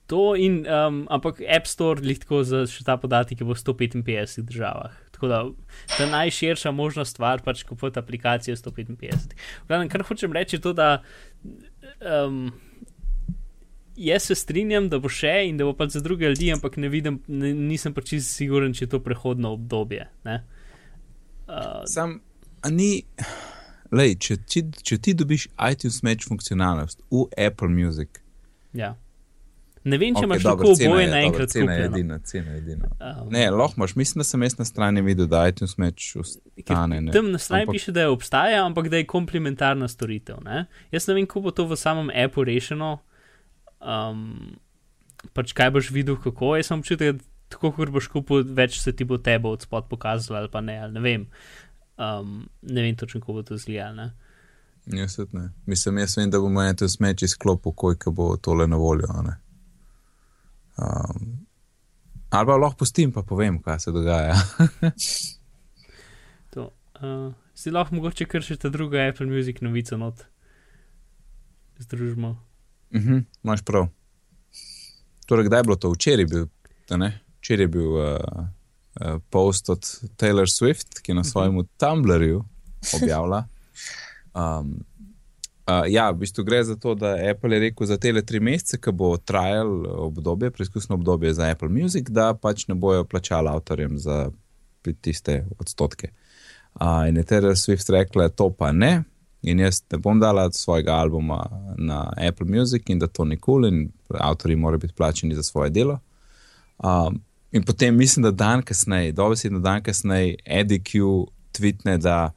[0.07, 4.95] to in, um, ampak App Store, lahko za še ta podatek, je v 155 državah.
[5.15, 5.39] Tako da
[5.97, 9.35] ta najširša možna stvar, pač kupiti aplikacijo 155.
[9.67, 11.01] Glavno, kar hočem reči, je to, da
[11.99, 12.51] um,
[13.97, 16.91] jaz se strinjam, da bo še in da bo pač za druge ljudi, ampak ne
[16.93, 20.07] vidim, ne, nisem pač čisto siguren, če je to prehodno obdobje.
[20.27, 20.39] Ne?
[21.47, 22.19] Uh, Sam,
[22.63, 23.01] a ni.
[23.95, 28.19] Lej, če, če, če ti dobiš iTunes Match funkcionalnost v Apple Music,
[28.77, 28.95] Ja.
[29.87, 31.85] Ne vem, če Okej, imaš dobro, lahko oboje je- naenkrat dobro, Cena je skupaj.
[31.93, 32.85] edina, cena je edina.
[32.99, 37.01] Um, Ne, lahko imaš, mislim, da sem jaz na strani videl, da iTunes Match ostane.
[37.01, 37.11] ne.
[37.11, 40.43] Tam na strani Ampak- piše, da je obstaja, ampak da je komplementarna storitev.
[40.43, 40.65] Ne?
[40.91, 42.97] Jaz ne vem, kako bo to v samem appu rešeno.
[43.79, 44.57] Um,
[45.33, 46.63] pač kaj boš videl, kako je.
[46.63, 50.39] Sem občutek, da tako, kot boš kupil, več se ti bo tebe od spod pokazalo,
[50.39, 51.27] ali pa ne, ali ne vem.
[51.97, 53.95] Um, ne vem točno, kako bo to izgledalo.
[53.95, 54.11] ne.
[54.87, 55.49] Jaz ne.
[55.65, 59.07] Mislim, jaz vem, da bomo eno smeč izklopil, ko bo tole na voljo.
[59.23, 59.35] ne.
[60.77, 61.45] Um,
[62.29, 64.35] ali pa lahko pustim, pa povem, kaj se dogaja.
[66.53, 66.71] To,
[67.01, 70.23] uh, si lahko mogoče kršite drugo Apple Music novico not.
[71.77, 72.37] Združimo.
[72.95, 73.87] Mhm, Imáš prav.
[75.25, 75.91] Torej, kdaj je bilo to?
[75.91, 76.45] Včeraj je bil?
[77.37, 78.17] Včeraj je bil uh,
[79.01, 79.83] uh, post od
[80.17, 82.43] Taylor Swift, ki je na svojem Tumblrju
[82.95, 83.43] objavila.
[84.33, 84.85] Um,
[85.67, 88.79] uh, ja, v bistvu gre za to, da Apple je rekel za te tri mesece,
[88.81, 93.97] ki bo trajal obdobje, preizkusno obdobje za Apple Music, da pač ne bojo plačali avtorjem
[93.99, 94.29] za
[95.01, 96.11] tiste odstotke.
[96.81, 99.03] Uh, in je Taylor Swift rekla, to pa ne.
[99.41, 101.43] In jaz ne bom dala svojega albuma
[101.77, 105.99] na Apple Music, in da to nikoli, in avtori morajo biti plačeni za svoje delo.
[106.77, 112.31] Um, in potem mislim, da dan kasneje, dobesedno dan kasneje, EDQ tvitne, da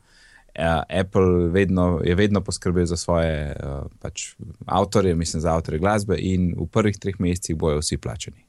[0.88, 4.34] Apple vedno, je vedno poskrbel za svoje uh, pač,
[4.66, 8.44] avtorje, mislim, za avtorje glasbe, in v prvih treh mesecih bojo vsi plačeni.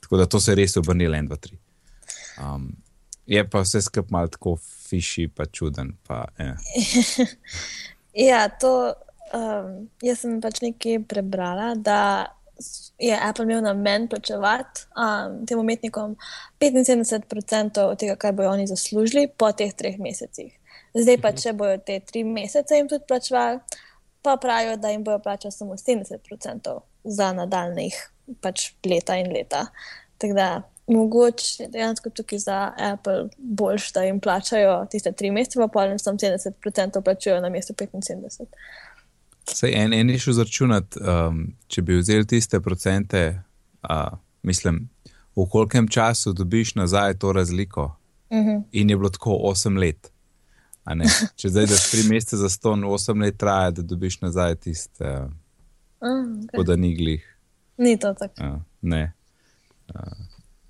[0.00, 1.58] Tako da to se je res obrnilo, en, dva, tri.
[2.40, 2.70] Um,
[3.26, 4.56] je pa vse skupaj malo tako
[4.88, 5.94] fiši, pa čuden.
[6.06, 6.54] Pa, eh.
[8.14, 8.92] Ja, to
[9.34, 11.74] um, jaz sem pač nekaj prebrala,
[13.00, 16.16] je Apple imel namen plačevati um, tem umetnikom
[16.60, 20.59] 75% od tega, kar bojo oni zaslužili po teh treh mesecih.
[20.94, 23.60] Zdaj pa, če bojo te tri mesece jim tudi plačevali,
[24.22, 27.96] pa pravijo, da jim bojo plačali samo 70% za nadaljnih
[28.40, 29.66] pač leta in leta.
[30.18, 30.48] Tako da
[30.86, 35.84] mogoče je dejansko tukaj za Apple boljš, da jim plačajo tiste tri mesece, pa pa
[35.84, 38.44] jim samo 70% plačujejo na mesto 75%.
[39.54, 43.42] Sej en, en je šel zračunati, um, če bi vzeli tiste procente,
[43.82, 44.88] uh, mislim,
[45.36, 47.96] v kolkem času dobiš nazaj to razliko.
[48.30, 48.62] Uh -huh.
[48.72, 50.12] In je bilo tako 8 let.
[51.40, 55.30] Če zdaj daš 3 mesece za ston, 8 let traja, da dobiš nazaj tiste, uh,
[56.02, 56.66] uh, kot okay.
[56.66, 56.94] da ni
[58.00, 58.44] to tako.
[58.44, 59.12] Uh, ne.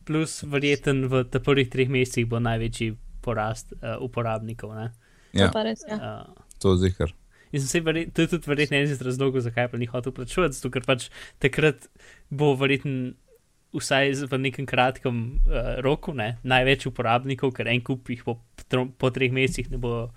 [0.04, 2.94] Plus, verjeten v teh prvih treh mesecih bo največji
[3.24, 4.74] porast uh, uporabnikov.
[4.74, 4.90] Ne?
[5.32, 5.96] To Ja, pa res, ja.
[5.96, 7.12] Uh, to zihar.
[7.52, 10.54] in se verjet, to je tudi verjetno en izmed razlogov, zakaj pa ni hotel plačevati,
[10.54, 11.08] zato ker pač
[11.42, 11.88] takrat
[12.30, 13.12] bo verjetno
[13.76, 18.40] vsaj v nekem kratkem uh, roku ne, največ uporabnikov, ker en kup jih po,
[18.98, 20.10] po treh mesecih ne bo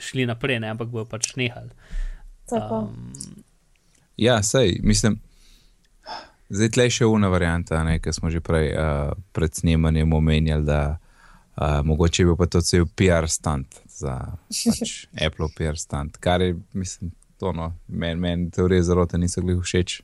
[0.00, 1.74] šli naprej, ne, ampak bo pač nehali.
[2.52, 3.12] Um,
[4.16, 5.18] Ja, sej, mislim.
[6.48, 11.80] Zdaj tle še una varianta, ki smo že prej uh, pred snemanjem omenjali, da uh,
[11.86, 14.92] mogoče bil pa to cel PR stand za pač,
[15.26, 17.10] Apple PR stand, kar je, mislim,
[17.40, 20.02] to no, meni men, teorije zarote niso glih všeč.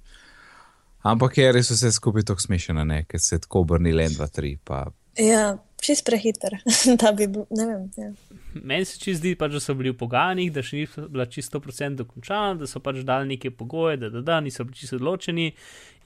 [1.03, 4.29] Ampak je res vse skupaj tako smešno, ne, ker se je tako obrnili en, dva,
[4.29, 4.59] tri.
[4.65, 4.85] Pa,
[5.19, 6.61] Ja, čist prehiter,
[7.01, 7.87] da bi bil, ne vem.
[7.99, 8.11] Ja.
[8.55, 11.61] meni se čisto zdi, pač, da so bili v pogajanjih, da še ni bila čisto
[11.63, 15.51] procent dokončana, da so pač dali neke pogoje, da, da, da niso bili čisto odločeni.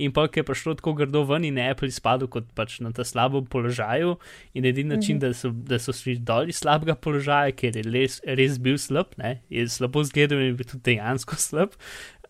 [0.03, 3.45] In pa je prišlo tako grdo ven in Apple izpadel kot pač na ta slabem
[3.47, 4.17] položaju.
[4.59, 5.69] In edini način, mm -hmm.
[5.69, 9.43] da so, so šli dol iz slabega položaja, ker je res, res bil slab, ne,
[9.51, 11.71] je slabo zgledal in je bil tudi dejansko slab.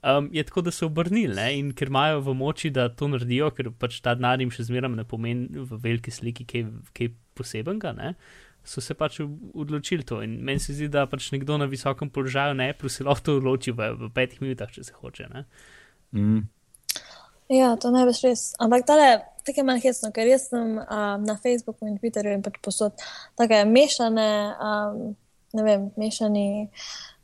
[0.05, 1.47] Um, je tako, da so obrnili ne?
[1.57, 4.93] in ker imajo v moči, da to naredijo, ker pač ta denar jim še zmeraj
[4.93, 7.95] ne pomeni v veliki sliki kaj, kaj posebenega.
[7.97, 8.11] Ne?
[8.65, 9.21] so se pač
[9.55, 10.23] odločili to.
[10.25, 13.93] In meni se zdi, da pač nekdo na visokem položaju ne plus lahko odloči v,
[14.01, 15.29] v petih minutah, če se hoče.
[16.17, 16.47] Mm.
[17.53, 18.45] Ja, to ne veš res.
[18.65, 19.09] Ampak tale,
[19.45, 22.97] tako je malo hecno, ker jaz sem um, na Facebooku in Twitterju in pač posod
[23.37, 25.03] tako mešane, um,
[25.55, 26.47] ne vem, mešani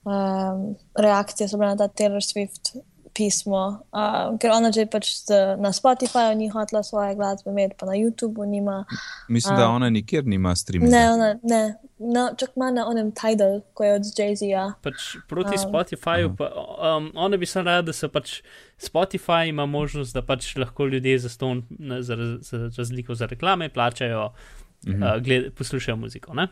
[0.05, 2.77] um, reakcije so bile na ta Taylor Swift
[3.15, 5.11] pismo, uh, ker ona že pač
[5.59, 8.85] na Spotifyju ni hotela svoje glasbe imeti, pa na YouTubu nima.
[9.29, 10.97] Mislim, uh, da ona nikjer nima streaminga.
[10.97, 11.63] Ne, ona, ne.
[11.99, 14.65] No, čak ima na onem Tidal, ko je od Jay-Z-ja.
[14.83, 16.49] Pač proti um, Spotifyju, pa,
[16.97, 18.41] um, ona bi se rada, da se pač
[18.81, 21.67] Spotify ima možnost, da pač lahko ljudje za ston,
[22.01, 25.17] za, za razliko za reklame, plačajo, uh -huh.
[25.17, 26.35] uh, gled, poslušajo muziko.
[26.35, 26.49] Ne?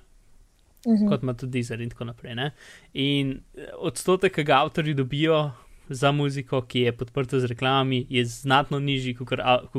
[0.86, 1.08] -huh.
[1.08, 2.34] Kot ima tudi Deezer in tako naprej.
[2.34, 2.50] Ne?
[2.94, 3.40] In
[3.78, 5.50] odstotek, ki ga avtori dobijo,
[5.88, 9.78] za muziko, ki je podprta z reklamami, je znatno nižji kot uh,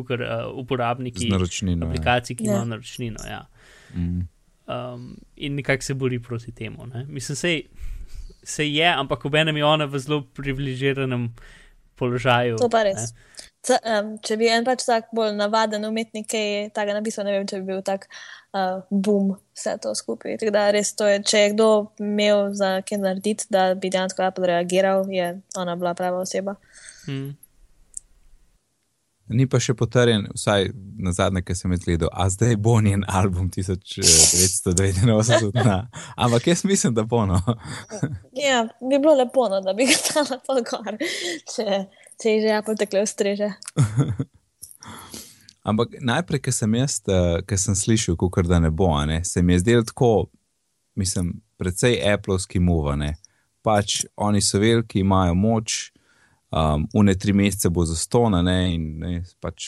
[0.54, 1.90] uporabniki naročnino, ja.
[1.90, 2.52] aplikacij, ki ja.
[2.52, 3.20] imajo naročnino.
[3.30, 3.46] Ja.
[3.96, 4.28] Mm.
[4.68, 6.86] Um, in nekako se bori proti temu.
[6.86, 7.06] Ne?
[7.10, 7.62] Mislim, se,
[8.44, 11.30] se je, ampak ob enem je ona v zelo privilegiranem
[11.96, 12.58] položaju.
[12.58, 13.12] To pa res.
[13.12, 13.49] Ne?
[13.60, 17.36] C, um, če bi en pač tak bolj navaden umetnik, ki je tega napisal, ne
[17.36, 20.38] vem, če bi bil tak uh, boom vse to skupaj.
[20.40, 24.24] Tako da res to je, če je kdo imel za kaj narediti, da bi dejansko
[24.30, 26.56] Apple reagiral, je ona bila prava oseba.
[27.06, 27.36] Hmm.
[29.30, 33.52] Ni pa še potrjen, vsaj na zadnje, ki sem gledal, a zdaj bo njen album
[33.54, 35.54] 1989.
[35.54, 35.86] Na,
[36.16, 37.38] ampak jaz mislim, da bo no.
[38.48, 40.98] ja, bi bilo lepo, no, da bi ga tam lahko gor,
[41.54, 41.84] če,
[42.22, 43.54] če je že Apple tako ustreže.
[45.70, 49.42] ampak najprej, ki sem jaz, eh, ki sem slišal, kukar da ne bo, ne, se
[49.42, 50.30] mi je zdelo tako,
[50.96, 53.16] mislim, precej Appleovski muvane.
[53.62, 55.92] Pač oni so veliki, imajo moč
[56.52, 59.68] um, une tri mesece bo zastona, ne, in ne, pač,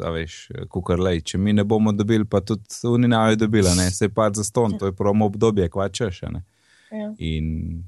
[0.00, 0.38] veš,
[0.72, 4.08] kukar lej, če mi ne bomo dobili, pa tudi oni ne bojo dobili, ne, se
[4.08, 6.42] je pač zaston, to je promo obdobje, kva češ, ne.
[6.90, 7.10] Ja.
[7.18, 7.84] In,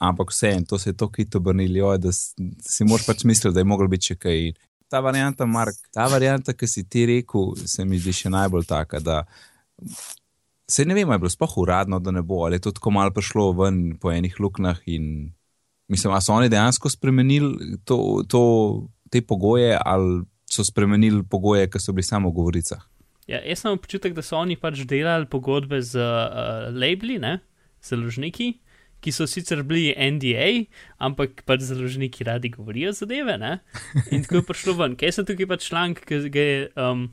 [0.00, 3.60] ampak vse en, to se je to hitro obrnili, da si moraš pač misliti, da
[3.60, 4.52] je moglo biti še kaj.
[4.90, 8.98] Ta varianta, Mark, ta varianta, ki si ti rekel, se mi zdi še najbolj taka,
[8.98, 9.20] da
[10.70, 13.12] se ne vem, je bilo spoh uradno, da ne bo, ali je to tako malo
[13.14, 14.80] prišlo ven po enih luknjah
[15.90, 18.42] Mislim, da so oni dejansko spremenili to, to,
[19.10, 22.84] te pogoje, ali so spremenili pogoje, ki so bili samo v govoricah.
[23.26, 27.18] Ja, jaz sem občutek, da so oni pač delali pogodbe z uh, labeli,
[27.82, 28.52] založniki,
[29.00, 30.66] ki so sicer bili NDA,
[31.00, 33.36] ampak pač založniki radi govorijo zadeve.
[33.40, 33.58] Ne?
[34.12, 34.96] In tako je prišlo ven.
[35.00, 37.06] Kaj sem tukaj pač članek, ki ga je um,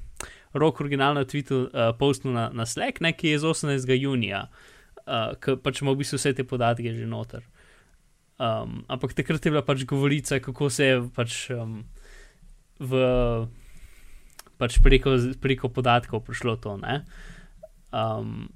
[0.57, 3.93] rok originalno tweetil, uh, postil na, na Slack, ne, ki je z 18.
[3.95, 4.47] junija,
[5.05, 7.45] uh, ki pač ima v bistvu vse te podatke že noter.
[8.37, 11.81] Um, ampak takrat je bila pač govorica, kako se je pač, um,
[12.77, 12.99] v,
[14.61, 16.77] pač preko, preko podatkov prišlo to.
[17.89, 18.51] Um,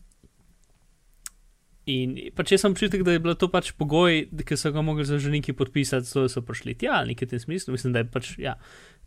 [1.89, 5.05] in pač jaz sem občutek, da je bilo to pač pogoj, ki so ga mogli
[5.07, 7.75] zaželniki podpisati, zato so prišli tja, nekaj v tem smislu.
[7.75, 8.57] Mislim, da je pač ja,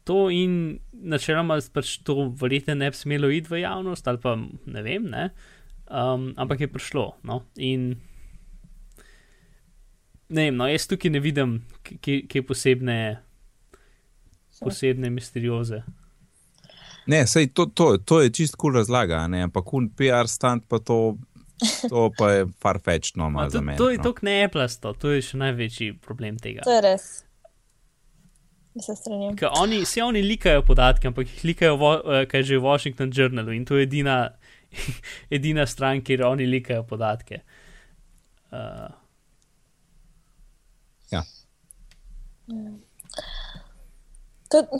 [0.05, 4.83] to in načeloma pač to verjetno ne bi smelo iti v javnost ali pa ne
[4.85, 5.31] vem, ne?
[5.85, 7.07] Um, ampak je prišlo.
[7.25, 7.43] No?
[7.57, 7.95] In
[10.29, 12.99] ne vem, no, jaz tukaj ne vidim, ki je posebne,
[14.61, 15.85] posebne misterioze.
[17.07, 19.43] Ne, sej, to, to, to je čist kul cool razlaga, ne?
[19.45, 21.18] ampak un PR stand pa to,
[21.93, 23.79] to pa je farfetchno malo za mene.
[23.79, 24.05] To je no.
[24.05, 26.65] tok neplasto, to je še največji problem tega.
[26.67, 27.07] To je res.
[28.75, 29.37] Se strinjam.
[29.61, 33.55] Oni, vsi oni likajo podatke, ampak jih likajo, vo, eh, kaj že v Washington Journalu
[33.55, 34.35] in to je edina,
[35.37, 37.45] edina stran, kjer oni likajo podatke.
[38.51, 38.91] Uh,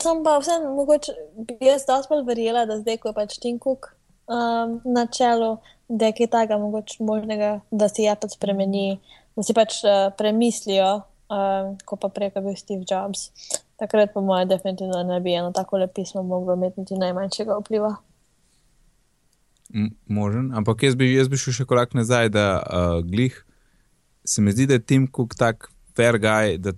[0.01, 3.57] Sam pa vseeno, mogoče bi jaz dosti bolj verjela, da zdaj, ko je pač Tim
[3.59, 3.89] Cook
[4.27, 5.57] um, na čelu,
[5.89, 8.99] da je kaj takega mogoče možnega, da se Apple spremeni,
[9.35, 13.29] da si pač uh, premislijo, um, ko pa prej, ko je bil Steve Jobs.
[13.79, 17.95] Takrat, po mojem, definitivno ne bi eno tako le pismo moglo imeti niti najmanjšega vpliva.
[20.07, 23.35] Možen, ampak jaz bi, jaz bi šel še korak nazaj, da uh, glih
[24.25, 25.67] se mi zdi, da je Tim Cook tak
[25.97, 26.71] fair guy, da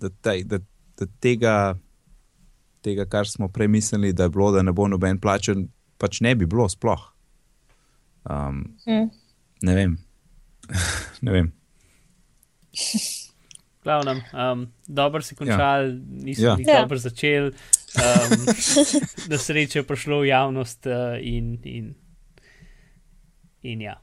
[0.00, 0.58] da, te, da,
[0.98, 1.54] da tega,
[2.82, 5.68] tega, kar smo prej mislili, da je bilo, da ne bo noben plačen,
[6.00, 7.10] pač ne bi bilo sploh.
[8.24, 9.10] Um, mm.
[9.62, 9.98] Ne vem.
[11.24, 11.52] ne vem.
[13.84, 15.94] Glavnem, um, dobro si končal, ja.
[16.24, 16.56] nisem Ja.
[16.66, 16.80] Ja.
[16.80, 18.44] dobro začel, um,
[19.30, 21.94] da sreče je prišlo v javnost uh, in, in,
[23.62, 23.96] in ja.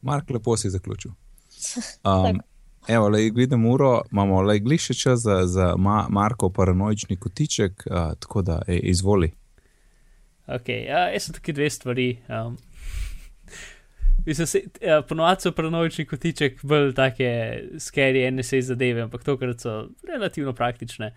[0.00, 1.12] Mark, lepo si zaključil.
[2.02, 2.40] Um,
[2.88, 8.18] evo, le, vidim uro, imamo le gliše čas za, za ma, Marko paranoični kotiček, uh,
[8.18, 9.30] tako da ej, izvoli.
[10.46, 12.08] Okay, ja, jaz sem tukaj dve stvari.
[12.28, 12.56] Um,
[14.26, 17.30] Mislim, se, ja, ponovadi so paranoični kotiček bolj take
[17.82, 21.10] scary NSA zadeve, ampak tokrat so relativno praktične.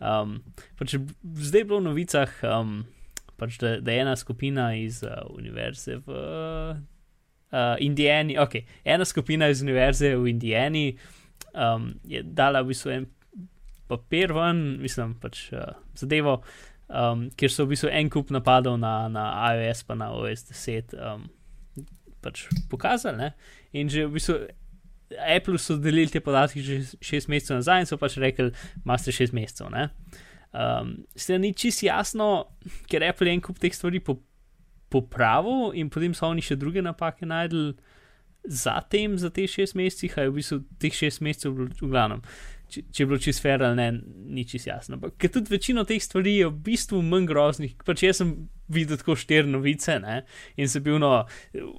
[0.00, 0.40] Um,
[0.78, 2.82] pač zdaj je bilo v novicah, um,
[3.40, 6.18] pač da, da je ena skupina iz uh, univerze v
[7.52, 10.84] uh, Indijani, ok, ena skupina iz univerze v Indijani
[11.54, 13.08] um, je dala v bistvu en
[13.88, 16.42] papir ven, mislim, pač uh, zadevo,
[16.88, 20.96] um, kjer so v bistvu en kup napadov na, na iOS pa na OS 10
[20.96, 21.28] um,
[22.22, 23.16] pač pokazali.
[23.18, 23.30] Ne?
[23.72, 24.38] In že v bistvu
[25.18, 28.50] Apple so delili te podatke že šest mesecev nazaj in so pač rekli,
[28.84, 29.70] imate šest mesecev.
[29.74, 29.90] Ne?
[30.52, 32.50] Um, Ste ni čisto jasno,
[32.90, 34.20] ker Apple je en kup teh stvari po,
[34.90, 37.74] popravil in potem so oni še druge napake najdel
[38.44, 42.22] zatem za te šest mesecev, a je v bistvu teh šest mesecev v glavnem.
[42.70, 43.88] Če, če je bilo čisto fair ali ne,
[44.30, 44.96] ni čisto jasno.
[44.96, 47.74] Ampak ker tudi večino teh stvari je v bistvu manj groznih.
[47.82, 48.34] Pač jaz sem
[48.70, 50.20] videl tako štiri novice ne?
[50.56, 51.12] in sem bil no,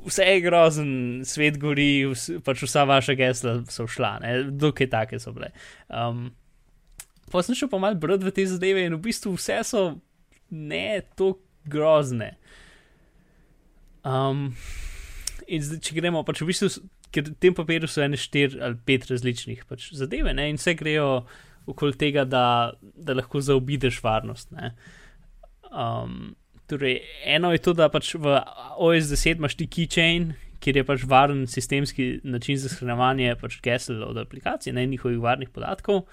[0.06, 0.92] vse je grozen,
[1.28, 4.18] svet gori, vs, pač vsa vaša gesla so šla,
[4.52, 5.52] dokaj take so bile.
[5.88, 6.30] Um,
[7.32, 9.86] pa sem šel pa mal brati v te zadeve in v bistvu vse so
[10.52, 11.40] ne tako
[11.72, 12.36] grozne.
[14.04, 14.50] Um,
[15.48, 16.72] in zdaj, če gremo, pač v bistvu,
[17.14, 20.76] ker v tem papirju so ene štiri ali pet različnih pač zadeve, ne, in vse
[20.80, 21.24] grejo
[21.70, 24.52] okoli tega, da, da lahko zaobideš varnost.
[24.56, 24.74] Ne.
[25.70, 26.34] Um,
[26.72, 28.38] torej, eno je to, da pač v
[28.80, 34.04] OS 10 imaš ti keychain, kjer je pač varen sistemski način za shranjevanje pač gesel
[34.06, 36.06] od aplikacij, ne njihovih varnih podatkov.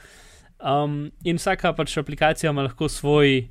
[0.58, 3.44] Um, in vsaka pač aplikacija ima lahko svoj.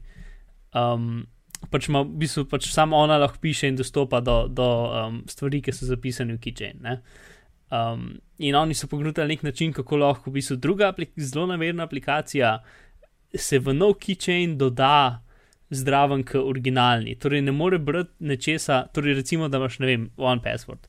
[0.75, 1.25] Um,
[1.71, 5.61] pač ima v bistvu pač samo ona lahko piše in dostopa do, do um, stvari,
[5.63, 6.81] ki so zapisane v Keychain.
[6.83, 6.99] ne.
[7.67, 11.83] Um, in oni so pogledali nek način, kako lahko v bistvu druga aplik zelo namerna
[11.83, 12.57] aplikacija
[13.35, 15.21] se v nov Keychain doda
[15.70, 17.15] zdraven k originalni.
[17.20, 20.88] Torej, ne more brati nečesa, torej recimo, da imaš, ne vem, one password,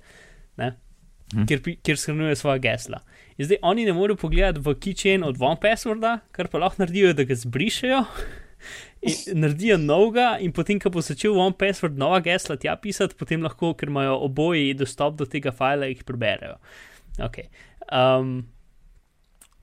[0.57, 0.77] ne,
[1.35, 1.45] Hm.
[1.45, 3.03] kjer, kjer shranjuje svoje gesla.
[3.37, 7.13] In zdaj oni ne morejo pogledati v Keychain od one passworda, kar pa lahko naredijo,
[7.13, 8.05] da ga zbrišejo.
[9.09, 13.45] In naredijo novega, in potem, ko bo začel one password nova gesla tja pisati, potem
[13.47, 16.57] lahko, ker imajo oboji dostop do tega fajla, jih preberejo.
[17.23, 17.47] Okay.
[17.95, 18.49] Um,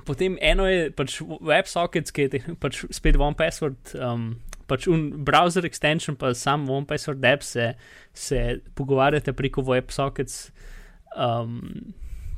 [0.08, 4.38] potem eno je pač WebSockets, ki je pač spet one password, um,
[4.68, 7.74] pač un browser extension, pa sam one password app se,
[8.14, 10.50] se pogovarjate preko WebSockets
[11.16, 11.94] um,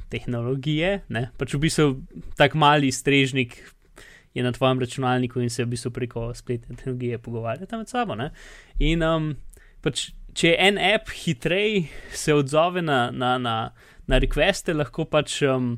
[0.10, 1.28] tehnologije, ne?
[1.40, 1.88] pač v bistvu
[2.40, 3.60] tak mali strežnik
[4.38, 8.16] je na tvojem računalniku in se v bistvu preko spletne tehnologije pogovarjate med sabo.
[8.16, 8.30] Ne?
[8.80, 9.32] In um,
[9.82, 13.56] pač, če en app hitrej se odzove na, na, na,
[14.08, 15.74] na requeste, lahko pač, um,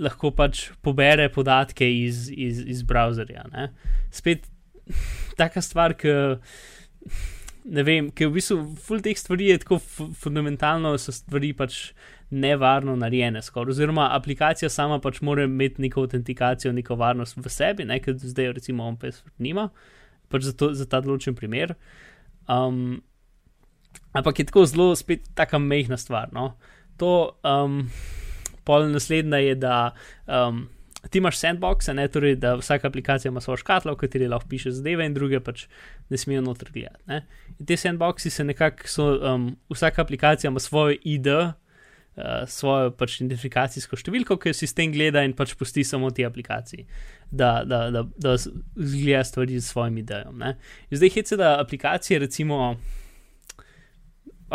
[0.00, 3.44] lahko pač pobere podatke iz, iz, iz browserja.
[3.52, 3.68] Ne?
[4.14, 4.48] Spet
[5.40, 6.14] taka stvar, ki.
[7.64, 11.94] Ne vem, ker v bistvu ful teh stvari je tako fu- fundamentalno, so stvari pač
[12.34, 13.72] nevarno narejene, skoraj.
[13.72, 18.52] Oziroma, aplikacija sama pač mora imeti neko autentikacijo, neko varnost v sebi, ne, ker zdaj
[18.58, 19.70] recimo OpenPass nima,
[20.28, 21.72] pač za, to, za ta določen primer.
[22.52, 23.00] Um,
[24.12, 26.32] ampak je tako zelo spet taka mehna stvar.
[26.36, 26.50] No?
[27.00, 27.86] To, um,
[28.68, 29.78] pol naslednja je, da
[30.26, 30.66] um,
[31.10, 34.70] ti imaš sandbox, ne, torej, da vsaka aplikacija ima svojo škatlo, v kateri lahko piše
[34.70, 35.66] zadeve, in druge pač
[36.10, 37.02] ne smejo noter gledati.
[37.10, 37.24] Ne.
[37.58, 41.52] In te sandboxi se nekako, so, um, vsaka aplikacija ima svojo ID, uh,
[42.48, 46.86] svojo pač identifikacijsko številko, ki jo sistem gleda in pač pusti samo ti aplikaciji,
[47.30, 50.38] da, da, da, da zgleda stvari s svojim idejom.
[50.40, 50.56] Ne.
[50.90, 52.76] In zdaj hece, da aplikacije recimo.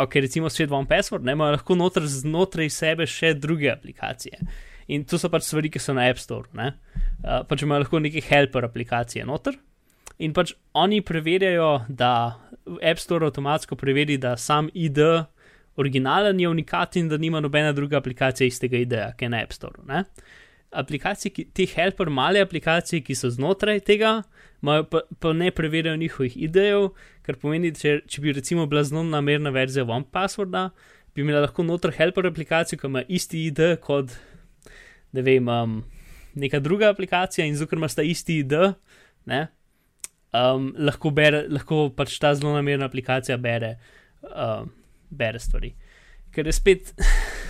[0.00, 4.38] Ok, recimo svet One Password, ne imajo lahko noter znotraj sebe še druge aplikacije.
[4.90, 6.48] In to so pač stvari, ki so na App Store.
[6.58, 6.72] ne.
[7.22, 9.58] Uh, pač imajo lahko neke helper aplikacije noter.
[10.20, 12.12] In pač oni preverjajo, da
[12.82, 14.98] App Store avtomatsko preveri, da sam ID
[15.80, 19.52] originalen je unikat in da nima nobena druga aplikacija istega ID-ja, ki je na App
[19.52, 19.80] Store.
[19.88, 20.04] Ne?
[20.76, 24.20] Aplikacije, ki, te helper male aplikacije, ki so znotraj tega,
[24.62, 26.90] imajo pa, pa ne preverjajo njihovih ID-jev,
[27.26, 30.68] kar pomeni, če, če bi recimo bila zelo namerna verzija one passworda,
[31.14, 34.12] bi imela lahko noter helper aplikacijo, ki ima isti ID kot,
[35.12, 35.80] ne vem, um,
[36.34, 38.56] neka druga aplikacija in zato, ker ima sta isti ID,
[39.30, 39.40] ne,
[40.36, 43.76] um, lahko, bere, lahko pač ta zelo namerna aplikacija bere,
[44.30, 44.70] um,
[45.10, 45.74] bere stvari.
[46.30, 46.92] Ker je spet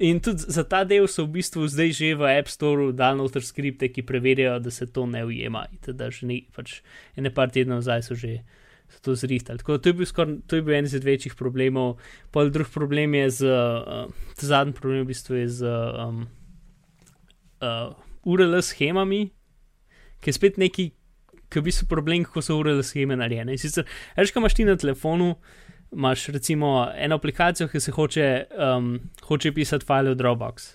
[0.00, 2.48] In tudi za ta del so v bistvu zdaj že v App
[2.96, 5.66] dal noter skripte, ki preverjajo, da se to ne ujema.
[5.84, 6.80] Da že ne, pač
[7.16, 8.40] ene par tednov nazaj so že
[8.88, 9.58] so to zrihtali.
[9.60, 12.00] Tako da to je bil, skor, to je bil en izmed večjih problemov.
[12.32, 14.08] Pol drug problem je z, uh,
[14.40, 16.24] zadnji problem v bistvu je z um,
[17.62, 17.94] uh,
[18.24, 19.30] URL schemami,
[20.20, 20.90] ki je spet neki,
[21.48, 23.56] ki je v bistvu problem, kako so URL scheme narejene.
[23.58, 23.86] Sicer,
[24.16, 25.34] veš, kaj imaš ti na telefonu,
[25.92, 28.28] imaš recimo eno aplikacijo, ki se hoče,
[28.68, 28.94] um,
[29.28, 30.70] hoče pisati file v Dropbox.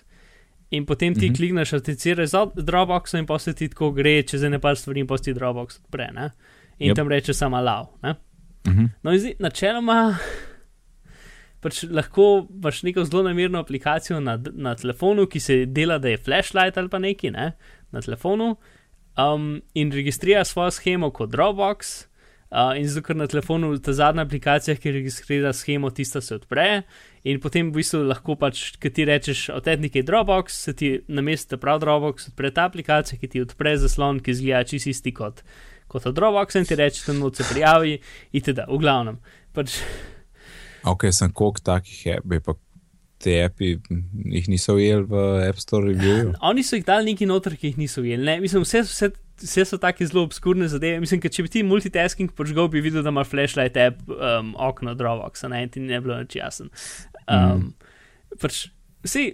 [0.70, 1.36] In potem ti mm -hmm.
[1.36, 5.06] klikneš, autenticiraš z Dropboxom in pa se ti tako gre, čez ene par stvari in
[5.06, 6.10] pa ti Dropbox odpre.
[6.12, 6.30] Ne?
[6.78, 6.96] In yep.
[6.96, 7.86] tam reče samo alav.
[8.02, 8.10] Mm
[8.64, 8.88] -hmm.
[9.02, 10.16] No, in zdaj, načeloma,
[11.64, 16.20] pač lahko imaš neko zelo namirno aplikacijo na, na telefonu, ki se dela, da je
[16.22, 17.52] flashlight ali pa neki ne,
[17.90, 18.56] na telefonu,
[19.18, 22.04] um, in registrira svojo schemo kot Dropbox.
[22.48, 26.86] Uh, in zato, ker na telefonu ta zadnja aplikacija, ki registrira schemo, tista se odpre,
[27.28, 31.20] in potem v bistvu lahko pač, ki ti rečeš, odetnik je Dropbox, se ti na
[31.20, 35.44] mestu prav Dropbox odpre ta aplikacija, ki ti odpre zaslon, ki izgleda čisto isti kot
[35.88, 37.98] kot od Dropbox in ti reče, da se prijavi,
[38.32, 39.20] in teda, v glavnem.
[39.52, 39.80] Pač...
[40.88, 42.54] Ok, sem koliko takih je, pa
[43.18, 43.72] te api
[44.30, 46.32] jih niso ujeli v App Store review.
[46.46, 48.38] Oni so jih dali neki noter, ki jih niso ujeli.
[48.42, 49.10] Mislim, vse, vse,
[49.42, 51.00] vse so take zelo obskurne zadeve.
[51.02, 55.50] Mislim, če bi ti multitasking počgal, bi videl, da ima flashlight app um, okno Dropboxa,
[55.50, 56.70] ne, in ti ne bi bilo nič jasen.
[57.26, 57.94] Um, mm.
[58.38, 58.68] pač,
[59.04, 59.32] Eh,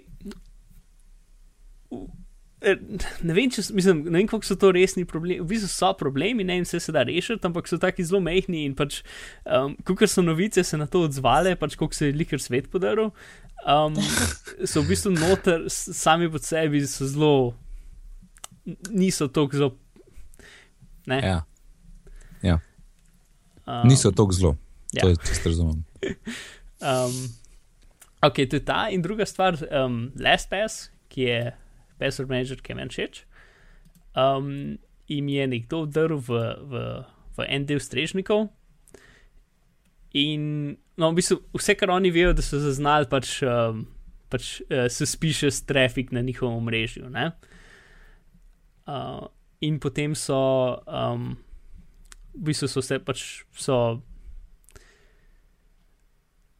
[2.64, 5.40] ne vem, če, mislim, ne vem, kako so to resni problemi.
[5.42, 8.64] V bistvu so problemi, ne vem, vse se da rešiti, ampak so taki zelo mehki
[8.64, 9.02] in pač,
[9.44, 13.12] um, kot so novice se na to odzvale, pač kako se je likar svet podaril.
[13.64, 13.96] Um,
[14.70, 17.32] so v bistvu noter, sami po sebi so zelo,
[18.90, 19.72] niso tako zelo.
[21.10, 21.20] Ne?
[21.20, 21.38] Ja.
[22.44, 22.60] ja.
[23.64, 24.54] Um, niso tako zelo.
[24.94, 25.04] Ja.
[25.04, 25.84] To je čisto razumem.
[26.90, 27.20] um,
[28.24, 31.42] ok, to je ta in druga stvar, um, LastPass, ki je
[32.04, 33.24] password manager, ki je meni všeč.
[34.14, 34.76] Um,
[35.08, 36.84] in je nekdo vdrl v, v,
[37.36, 38.48] v en del strežnikov.
[40.14, 43.86] In no, v bistvu vse, kar oni vejo, da so zaznali, pač, um,
[44.30, 47.10] pač uh, se spiše s trafik na njihovem mrežju.
[48.84, 49.26] Uh,
[49.64, 51.34] in potem so, um,
[52.36, 53.42] v bistvu so se pač.
[53.58, 54.02] So,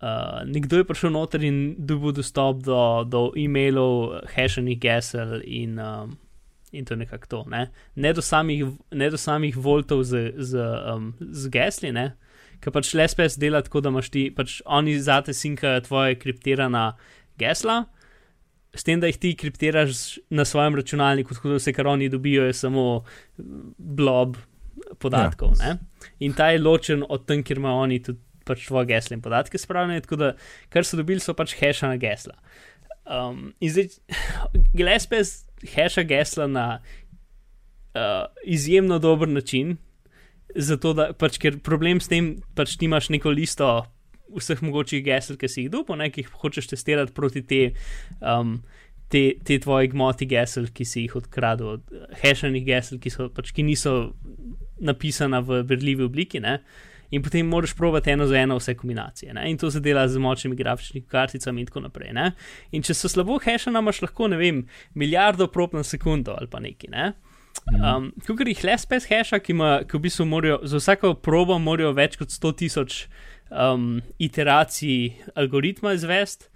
[0.05, 2.77] Uh, nekdo je prišel noter in dobil dostop do,
[3.09, 6.19] do e-mailov, hashenih gesel in, um,
[6.77, 7.41] in to nekako to.
[7.49, 7.71] Ne?
[7.97, 10.61] Ne, do samih, ne do samih voltov z, z,
[10.93, 11.95] um, z gesli,
[12.61, 16.91] ker pač LSPS dela tako, da imaš ti, pač oni zate sinkajo tvoje kriptirana
[17.41, 17.87] gesla,
[18.75, 22.45] s tem, da jih ti kriptiraš na svojem računalniku, tako da vse, kar oni dobijo,
[22.45, 23.05] je samo
[23.79, 24.37] blob
[24.99, 25.57] podatkov.
[25.63, 25.79] Ja.
[26.21, 29.59] In ta je ločen od tam, kjer imajo oni tudi pač svoje gesle in podatke
[29.59, 30.31] spravljene, tako da
[30.73, 32.37] kar so dobili, so pač hashana gesla.
[33.05, 33.99] Um, in zdaj,
[34.77, 36.67] GLSPS hasha gesla na
[37.95, 39.77] uh, izjemno dober način,
[40.55, 43.69] zato da pač ker problem s tem, pač ti imaš neko listo
[44.35, 47.63] vseh mogočih gesel, ki si jih dupo, ki jih hočeš testirati proti te.
[48.21, 48.63] Um,
[49.15, 51.77] Te, te tvoje gmoti gesel, ki si jih odkradel,
[52.23, 53.93] hashanih gesel, ki, so, pač, ki niso
[54.83, 56.57] napisana v berljivi obliki, uh,
[57.11, 59.35] in potem moraš provati eno za eno vse kombinacije.
[59.35, 59.51] Ne?
[59.51, 62.13] In to se dela z močnimi grafičnimi karticami in tako naprej.
[62.13, 62.33] Ne?
[62.73, 66.61] In če so slabo hashena, imaš lahko, ne vem, milijardo prop na sekundo ali pa
[66.61, 66.91] neki.
[66.91, 67.13] Ne?
[67.73, 67.85] Mhm.
[67.85, 71.59] Um, Kukor jih le spet hasha, ki, ima, ki v bistvu morajo za vsako probo
[71.59, 72.99] morajo več kot 100 tisoč
[73.51, 76.51] um, iteracij algoritma izvesti.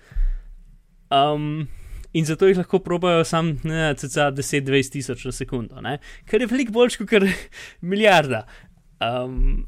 [1.09, 1.69] Um,
[2.13, 5.99] in zato jih lahko probajo samo 10-20 tisoč na sekundo, ne?
[6.29, 7.29] kar je veliko boljš kot
[7.93, 8.45] milijarda.
[9.01, 9.67] Um,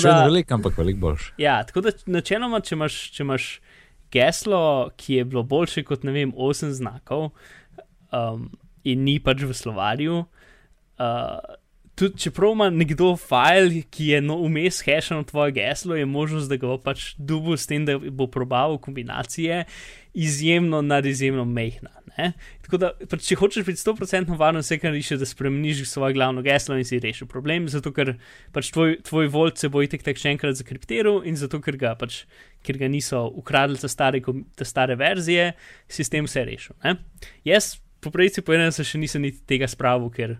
[0.00, 1.32] da, velik, ampak veliko boljši.
[1.42, 3.48] Ja, tako da načeloma, če imaš, če imaš
[4.12, 7.30] geslo, ki je bilo boljše kot ne vem, 8 znakov
[8.12, 8.46] um,
[8.84, 10.22] in ni pač v slovarju.
[11.00, 11.58] Uh,
[11.92, 16.56] Tudi, čeprav ima nekdo file, ki je no, vmes hasheno tvoje geslo, je možnost, da
[16.56, 19.66] ga bo pač dubil s tem, da bo probal kombinacije,
[20.16, 21.92] izjemno, nad izjemno mehna.
[22.18, 22.32] Ne?
[22.64, 26.76] Tako da, če hočeš biti 100% varen, vse kar rešiš, da spremeniš svoje glavno geslo
[26.76, 28.14] in si rešil problem, zato ker
[28.52, 31.94] pač tvoj, tvoj volt se bo itek tak še enkrat zakriptiral in zato ker ga,
[31.98, 32.22] pač,
[32.66, 34.20] ker ga niso ukradli za stare,
[34.60, 35.52] stare verzije,
[35.88, 36.76] sistem se je rešil.
[36.84, 36.98] Ne?
[37.48, 40.36] Jaz, po pravici povedano, se še nisem niti tega spravil, ker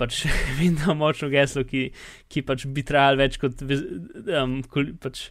[0.00, 0.24] pač
[0.58, 1.88] vem, da močno geslo, ki,
[2.30, 5.28] ki pač bi trajal več kot um, kol, pač,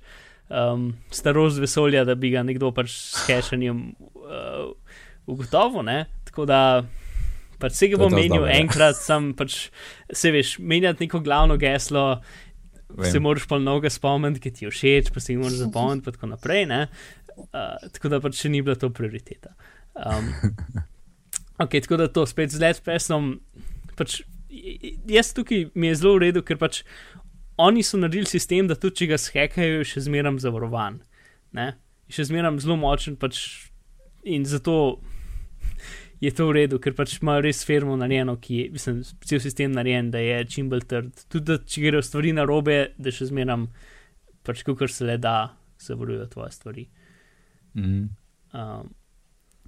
[0.49, 3.93] um, starost vesolja, da bi ga nekdo pač s hashanjem.
[4.19, 4.73] Uh,
[5.29, 5.85] ugotovil.
[5.87, 6.03] Ne?
[6.29, 6.61] Tako da
[7.59, 9.67] pač se ga bom menil enkrat, sem pač
[10.11, 12.21] se veš, menjati neko glavno geslo.
[12.89, 13.05] Vem.
[13.05, 16.11] se moraš pa mnogo spomniti, ki ti je všeč, pa si jih moraš zapomniti, pa
[16.15, 16.65] tako naprej.
[16.65, 16.87] ne.
[17.37, 19.53] Uh, tako da pač še ni bila to prioriteta.
[19.93, 20.31] Um,
[21.63, 23.37] ok, tako da to spet z Let's Passom.
[23.99, 26.81] Pač, jaz tukaj mi je zelo v redu, ker pač
[27.59, 31.01] oni so naredili sistem, da tudi če ga shekajo, je še zmeraj zavarovan.
[31.55, 31.73] Ne?
[32.11, 33.43] Še zmeraj zelo močen pač
[34.23, 34.99] in zato
[36.25, 39.73] je to v redu, ker pač imajo res firmo narejeno, ki je, mislim, cel sistem
[39.75, 41.25] narejen, da je čim bolj trd.
[41.31, 43.67] Tudi da, če grejo stvari na robe, da še zmeraj,
[44.47, 45.37] pač kar se le da,
[45.79, 46.87] zavarujejo tvoje stvari.
[47.77, 48.07] Mhm.
[48.59, 48.87] Um,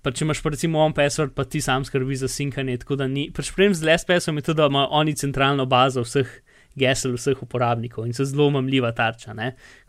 [0.01, 3.07] pa če imaš pa recimo on password, pa ti sam skrbi za sinkanje, tako da
[3.07, 3.29] ni.
[3.33, 6.31] Pač problem z LSPS-om je to, da imajo oni centralno bazo vseh
[6.79, 9.35] gesel, vseh uporabnikov in so zelo mamljiva tarča.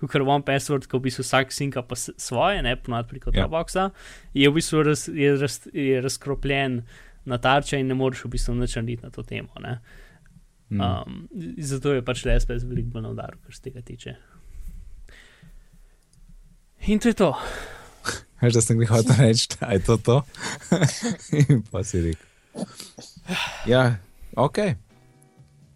[0.00, 3.46] Ker one password, ko v bistvu vsak sinka pa svoje, ne ponovadi preko Ja.
[3.46, 3.90] Dropboxa,
[4.34, 6.82] je v bistvu raz, je raz, je razkropljen
[7.24, 9.54] na tarče in ne moreš v bistvu nič narediti na to temo.
[9.60, 9.78] Ne?
[10.72, 10.80] Mhm.
[10.80, 11.28] Um,
[11.58, 14.16] zato je pač LSPS veliko bolj na udaru, kar se tega tiče.
[16.86, 17.30] In to je to.
[18.42, 20.22] Veš, da sem jih hotel reči, da je to to.
[21.38, 22.26] In pa si rekel.
[23.66, 24.02] Ja,
[24.34, 24.58] ok.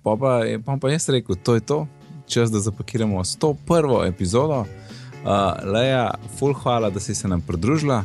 [0.07, 0.33] Pa pa,
[0.63, 1.87] pa, pa jaz rekel, to je to,
[2.27, 4.07] čas da zapakiramo 101.
[4.07, 4.61] epizodo.
[4.61, 5.27] Uh,
[5.65, 6.05] Leja,
[6.39, 8.05] full hvala, da si se nam pridružila.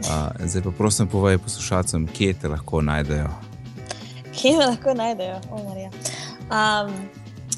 [0.00, 0.06] Uh,
[0.46, 3.28] zdaj pa prosim, povej poslušalcem, kje te lahko najdejo.
[4.32, 5.40] Kje me lahko najdejo?
[5.50, 5.90] O, Marija.
[6.40, 6.92] um,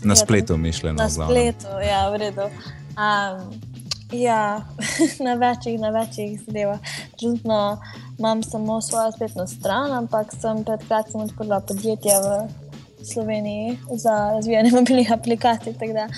[0.03, 0.97] Na Ja, spletu, mišljeno.
[0.97, 1.29] na v glavnem.
[1.53, 2.49] spletu, ja, v redu.
[2.97, 3.61] Um,
[4.13, 4.65] ja,
[5.27, 6.79] na večjih, na večjih zadevah.
[7.19, 7.79] Trenutno
[8.19, 12.62] imam samo svojo spletno stran, ampak sem pred kratkim odprla podjetje v
[13.05, 16.09] Sloveniji za razvijanje mobilnih aplikacij, tako da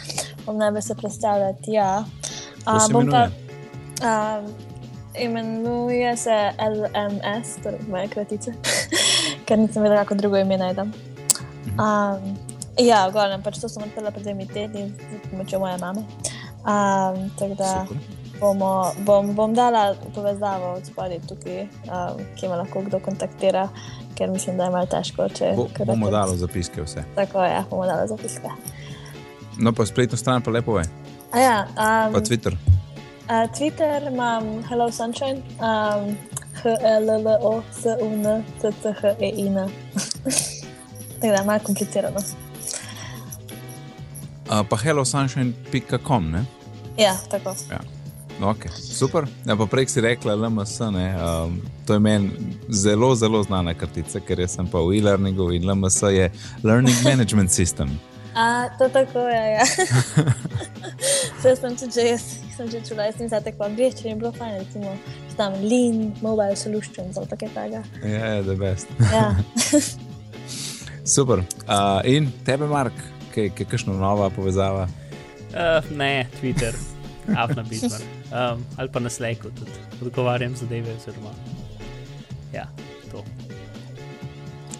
[0.46, 1.72] bom najbolj se predstavljati.
[1.72, 2.04] Ja.
[2.64, 3.30] Kako se bom pa, imenuje?
[4.38, 4.54] um,
[5.20, 8.52] imenuje se LMS, torej moje kratice,
[9.46, 10.92] ker nisem vedela, kako drugo ime najdem.
[11.66, 12.36] Um,
[12.78, 16.04] ja, glavno, pač to sem odprla pred dvemi tedni z pomočjo moje mame.
[16.64, 17.86] Um, tako da
[18.40, 23.68] bomo, bom, bom dala povezavo od spodaj tukaj, um, ki me lahko kdo kontaktira,
[24.14, 25.28] ker mislim, da je malo težko.
[25.28, 27.04] Če, Bo, bomo dali zapiske vse.
[27.14, 28.48] Tako je, ja, bomo dala zapiske.
[29.58, 30.84] No, pa spletno stran pa lepo je,
[31.34, 32.56] A ja, um, pa Twitter.
[33.24, 36.16] Uh, Twitter imam Hello Sunshine, um,
[36.62, 39.54] H-L-L-O-S-U-N-C-C-H-E-I-N.
[41.20, 42.18] Tako da je malo komplicirano.
[42.18, 42.24] Uh,
[44.70, 46.44] pa hellosunshine.com, ne?
[46.96, 47.54] Ja, tako.
[48.42, 49.26] Okay, super.
[49.46, 50.78] Ja, pa prej si rekla, LMS.
[50.90, 52.30] Ne, um, to je meni
[52.68, 56.30] zelo, zelo znana kartica, ker jaz sem pa v e-learningu in LMS je
[56.62, 57.94] Learning Management System.
[58.34, 59.44] A, to tako je.
[59.54, 59.64] Ja.
[61.38, 62.22] Vse sem tudi že, jaz
[62.56, 64.96] sem že čula, jaz sem se tako angliščino in bilo fajn, recimo,
[65.38, 67.82] tam Lean, Mobile Solutions ali kaj takega.
[68.02, 68.90] Ja, je the best.
[69.12, 69.36] Ja.
[71.14, 71.44] Super.
[71.68, 72.96] Uh, in tebe, Mark,
[73.34, 74.88] kaj je kakšna nova povezava?
[75.54, 76.74] Uh, ne, Twitter,
[77.36, 78.02] Afna Bitman.
[78.34, 79.70] Um, ali pa na Slacku tudi
[80.02, 80.94] odgovarjam zadeve.
[80.94, 81.30] Oziroma,
[82.52, 82.66] ja,
[83.10, 83.24] to.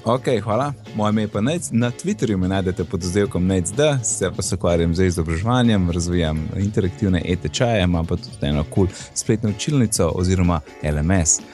[0.04, 0.72] Ok, hvala.
[0.94, 1.68] Moje ime je pa Nec.
[1.72, 7.22] Na Twitterju me najdete pod oddelkom NECD, se pa se ukvarjam z izobraževanjem, razvijam interaktivne
[7.24, 11.38] e-tečaje, imam pa tudi eno kul cool spletno učilnico oziroma LMS.
[11.38, 11.44] Uh,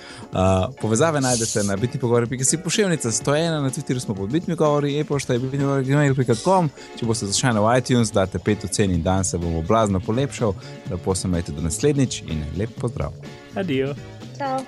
[0.80, 5.38] povezave najdete na biti pogovori.si pošiljnica 101, na Twitterju smo pod bitmi govori, e-pošta je
[5.38, 6.70] biti pogovori.com.
[6.98, 10.54] Če boste zašli v iTunes, date pet ocen in dan se bomo blazno polepšal.
[10.90, 13.12] Lepo se majte do naslednjič in lep pozdrav.
[13.54, 13.94] Adijo.
[14.36, 14.60] Ciao.